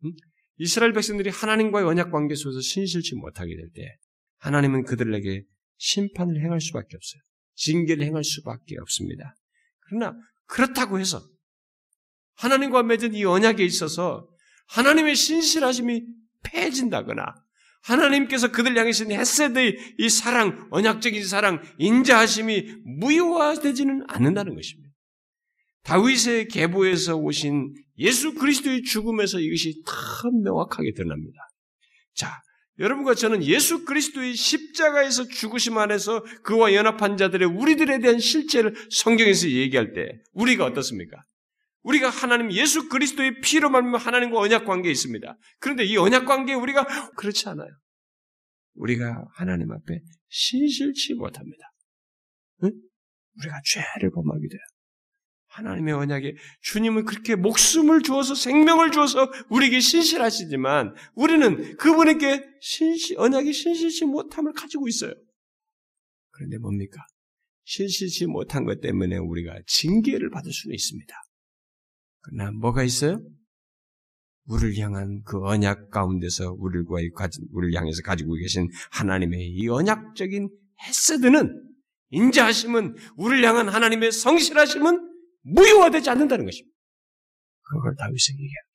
[0.05, 0.11] 응?
[0.57, 3.97] 이스라엘 백성들이 하나님과의 언약 관계 속에서 신실치 못하게 될 때
[4.39, 5.43] 하나님은 그들에게
[5.77, 7.21] 심판을 행할 수밖에 없어요.
[7.55, 9.35] 징계를 행할 수밖에 없습니다.
[9.81, 10.15] 그러나
[10.45, 11.21] 그렇다고 해서
[12.35, 14.27] 하나님과 맺은 이 언약에 있어서
[14.67, 16.03] 하나님의 신실하심이
[16.43, 17.33] 패해진다거나
[17.87, 24.89] 하나님께서 그들 향해신 헤세드의 이 사랑, 언약적인 사랑, 인자하심이 무효화되지는 않는다는 것입니다.
[25.83, 29.93] 다윗의 계보에서 오신 예수 그리스도의 죽음에서 이것이 다
[30.43, 31.39] 명확하게 드러납니다.
[32.13, 32.41] 자,
[32.79, 39.93] 여러분과 저는 예수 그리스도의 십자가에서 죽으심 안에서 그와 연합한 자들의 우리들에 대한 실체를 성경에서 얘기할
[39.93, 41.17] 때 우리가 어떻습니까?
[41.87, 45.37] 우리가 하나님 예수 그리스도의 피로 말미암아 하나님과 언약 관계에 있습니다.
[45.59, 46.85] 그런데 이 언약 관계에 우리가
[47.15, 47.69] 그렇지 않아요.
[48.73, 51.71] 우리가 하나님 앞에 신실치 못합니다.
[52.63, 52.71] 응?
[53.37, 54.59] 우리가 죄를 범하게 돼요.
[55.47, 64.05] 하나님의 언약에 주님은 그렇게 목숨을 주어서 생명을 주어서 우리에게 신실하시지만 우리는 그분에게 신실, 언약이 신실치
[64.05, 65.13] 못함을 가지고 있어요.
[66.31, 67.01] 그런데 뭡니까?
[67.63, 71.15] 신실치 못한 것 때문에 우리가 징계를 받을 수는 있습니다.
[72.29, 73.21] 그러나 뭐가 있어요?
[74.45, 76.95] 우리를 향한 그 언약 가운데서 우리과
[77.51, 80.49] 우리를 향해서 가지고 계신 하나님의 이 언약적인
[80.83, 81.63] 헤세드는
[82.09, 86.75] 인자하심은 우리를 향한 하나님의 성실하심은 무효화되지 않는다는 것입니다.
[87.61, 88.67] 그걸 다윗에게 얘기하는.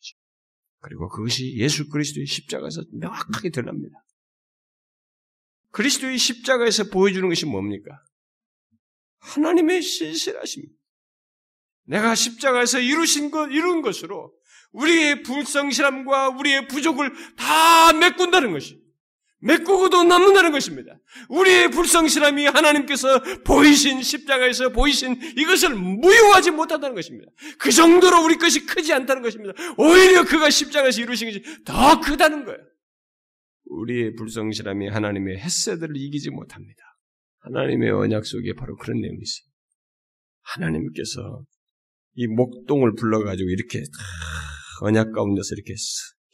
[0.80, 3.94] 그리고 그것이 예수 그리스도의 십자가에서 명확하게 드러납니다.
[5.70, 8.02] 그리스도의 십자가에서 보여주는 것이 뭡니까?
[9.20, 10.74] 하나님의 신실하십니다.
[11.84, 14.32] 내가 십자가에서 이루신 것, 이룬 것으로
[14.72, 18.80] 우리의 불성실함과 우리의 부족을 다 메꾼다는 것이
[19.42, 20.96] 메꾸고도 남는다는 것입니다.
[21.28, 27.30] 우리의 불성실함이 하나님께서 보이신 십자가에서 보이신 이것을 무효하지 못한다는 것입니다.
[27.58, 29.52] 그 정도로 우리 것이 크지 않다는 것입니다.
[29.76, 32.60] 오히려 그가 십자가에서 이루신 것이 더 크다는 거예요.
[33.66, 36.80] 우리의 불성실함이 하나님의 햇새들을 이기지 못합니다.
[37.40, 39.50] 하나님의 언약 속에 바로 그런 내용이 있어요.
[40.42, 41.44] 하나님께서
[42.14, 43.82] 이 목동을 불러가지고 이렇게
[44.82, 45.74] 언약 가운데서 이렇게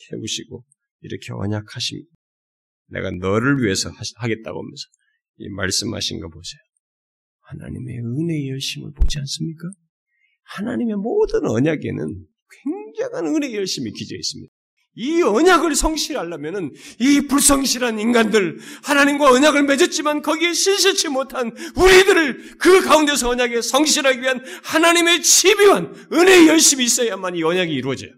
[0.09, 0.65] 캐우시고
[1.03, 2.09] 이렇게 언약하십니다.
[2.91, 4.83] 내가 너를 위해서 하겠다고 하면서
[5.37, 6.59] 이 말씀하신 거 보세요.
[7.41, 9.69] 하나님의 은혜의 열심을 보지 않습니까?
[10.45, 12.27] 하나님의 모든 언약에는
[12.65, 14.53] 굉장한 은혜의 열심이 기져 있습니다.
[14.95, 23.29] 이 언약을 성실하려면은 이 불성실한 인간들 하나님과 언약을 맺었지만 거기에 신실치 못한 우리들을 그 가운데서
[23.29, 28.11] 언약에 성실하기 위한 하나님의 치비한 은혜의 열심이 있어야만 이 언약이 이루어져요.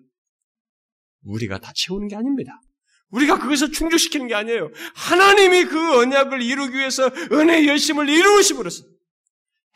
[1.22, 2.60] 우리가 다 채우는 게 아닙니다.
[3.10, 4.70] 우리가 그것을 충족시키는 게 아니에요.
[4.94, 8.84] 하나님이 그 언약을 이루기 위해서 은혜의 열심을 이루심으로써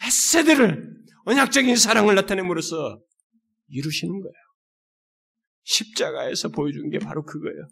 [0.03, 0.95] 햇새들을
[1.27, 3.01] 언약적인 사랑을 나타냄으로써
[3.69, 4.44] 이루시는 거예요.
[5.65, 7.69] 십자가에서 보여준 게 바로 그거예요.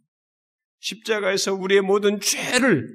[0.81, 2.89] 십자가에서 우리의 모든 죄를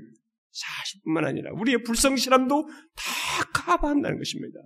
[0.51, 4.59] 사실뿐만 아니라 우리의 불성실함도 다 커버한다는 것입니다.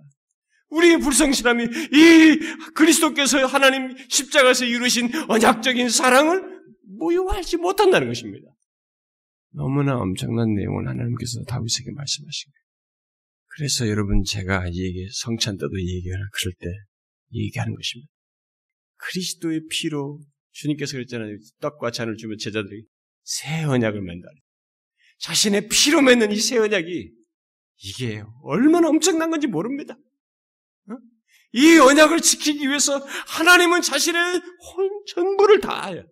[0.68, 2.38] 우리의 불성실함이 이
[2.74, 6.60] 그리스도께서 하나님 십자가에서 이루신 언약적인 사랑을
[6.98, 8.48] 모유하지 못한다는 것입니다.
[9.50, 12.62] 너무나 엄청난 내용을 하나님께서 다윗에게 말씀하신 거예요.
[13.54, 16.66] 그래서 여러분 제가 얘기 성찬 때도 얘기하나 그럴 때
[17.34, 18.10] 얘기하는 것입니다.
[19.02, 20.20] 그리스도의 피로
[20.52, 21.36] 주님께서 그랬잖아요.
[21.60, 22.84] 떡과 잔을 주면 제자들이
[23.24, 24.28] 새 언약을 맺다.
[25.18, 27.12] 자신의 피로 맺는 이 새 언약이
[27.84, 29.94] 이게 얼마나 엄청난 건지 모릅니다.
[30.90, 30.94] 어?
[31.52, 36.04] 이 언약을 지키기 위해서 하나님은 자신의 혼 전부를 다하여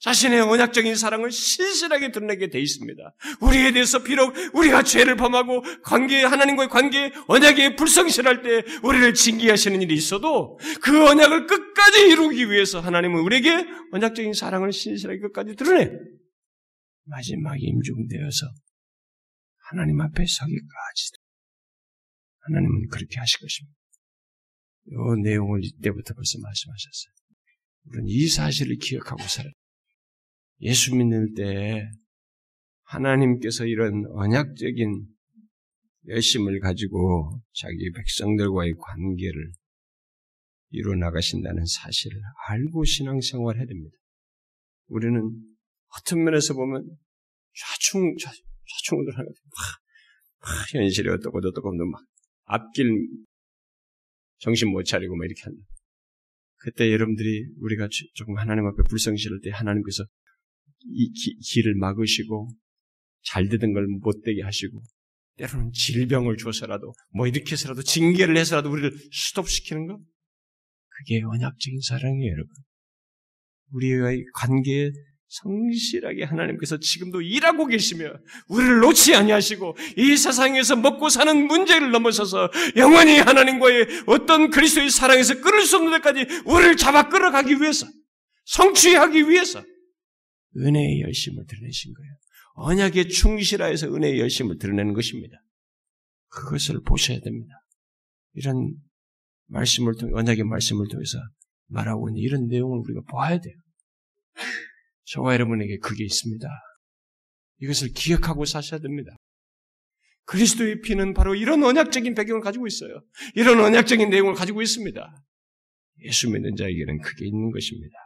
[0.00, 3.14] 자신의 언약적인 사랑을 신실하게 드러내게 돼 있습니다.
[3.40, 9.94] 우리에 대해서 비록 우리가 죄를 범하고 관계 하나님과의 관계 언약에 불성실할 때 우리를 징계하시는 일이
[9.94, 15.90] 있어도 그 언약을 끝까지 이루기 위해서 하나님은 우리에게 언약적인 사랑을 신실하게 끝까지 드러내
[17.04, 18.46] 마지막에 임종되어서
[19.70, 21.18] 하나님 앞에 서기까지도
[22.40, 23.76] 하나님은 그렇게 하실 것입니다.
[24.88, 27.12] 이 내용을 이때부터 벌써 말씀하셨어요.
[27.86, 29.52] 우리는 이 사실을 기억하고 살아야
[30.60, 31.88] 예수 믿는 때
[32.84, 35.06] 하나님께서 이런 언약적인
[36.08, 39.52] 열심을 가지고 자기 백성들과의 관계를
[40.70, 43.96] 이루어 나가신다는 사실을 알고 신앙생활 해야 됩니다.
[44.88, 45.30] 우리는
[45.98, 46.84] 어떤 면에서 보면
[47.54, 48.30] 좌충, 좌,
[48.84, 52.02] 충우돌 하는 막, 막 현실이 어떻고 어떻고 막
[52.44, 52.88] 앞길
[54.38, 55.62] 정신 못 차리고 막 이렇게 한다.
[56.58, 60.04] 그때 여러분들이 우리가 조금 하나님 앞에 불성실할 때 하나님께서
[60.84, 62.48] 이 기, 길을 막으시고
[63.24, 64.82] 잘 되던 걸 못되게 하시고
[65.36, 69.98] 때로는 질병을 줘서라도 뭐 이렇게 해서라도 징계를 해서라도 우리를 스톱시키는 거
[70.88, 72.54] 그게 언약적인 사랑이에요 여러분.
[73.72, 74.90] 우리와의 관계에
[75.28, 78.12] 성실하게 하나님께서 지금도 일하고 계시며
[78.48, 85.62] 우리를 놓지 아니하시고 이 세상에서 먹고 사는 문제를 넘어서서 영원히 하나님과의 어떤 그리스도의 사랑에서 끊을
[85.62, 87.86] 수 없는 데까지 우리를 잡아 끌어가기 위해서
[88.44, 89.64] 성취하기 위해서
[90.56, 92.12] 은혜의 열심을 드러내신 거예요.
[92.54, 95.36] 언약에 충실하여서 은혜의 열심을 드러내는 것입니다.
[96.28, 97.54] 그것을 보셔야 됩니다.
[98.34, 98.74] 이런
[99.46, 101.18] 말씀을 통해 언약의 말씀을 통해서
[101.68, 103.54] 말하고 있는 이런 내용을 우리가 보아야 돼요.
[105.04, 106.48] 저와 여러분에게 그게 있습니다.
[107.58, 109.16] 이것을 기억하고 사셔야 됩니다.
[110.24, 113.00] 그리스도의 피는 바로 이런 언약적인 배경을 가지고 있어요.
[113.34, 115.24] 이런 언약적인 내용을 가지고 있습니다.
[116.02, 117.96] 예수 믿는 자에게는 그게 있는 것입니다.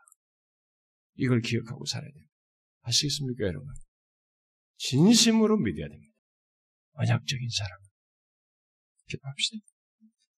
[1.14, 2.29] 이걸 기억하고 살아야 됩니다.
[2.82, 3.68] 아시겠습니까, 여러분?
[4.78, 6.14] 진심으로 믿어야 됩니다.
[6.92, 7.78] 언약적인 사랑.
[9.08, 9.69] 기도합시다.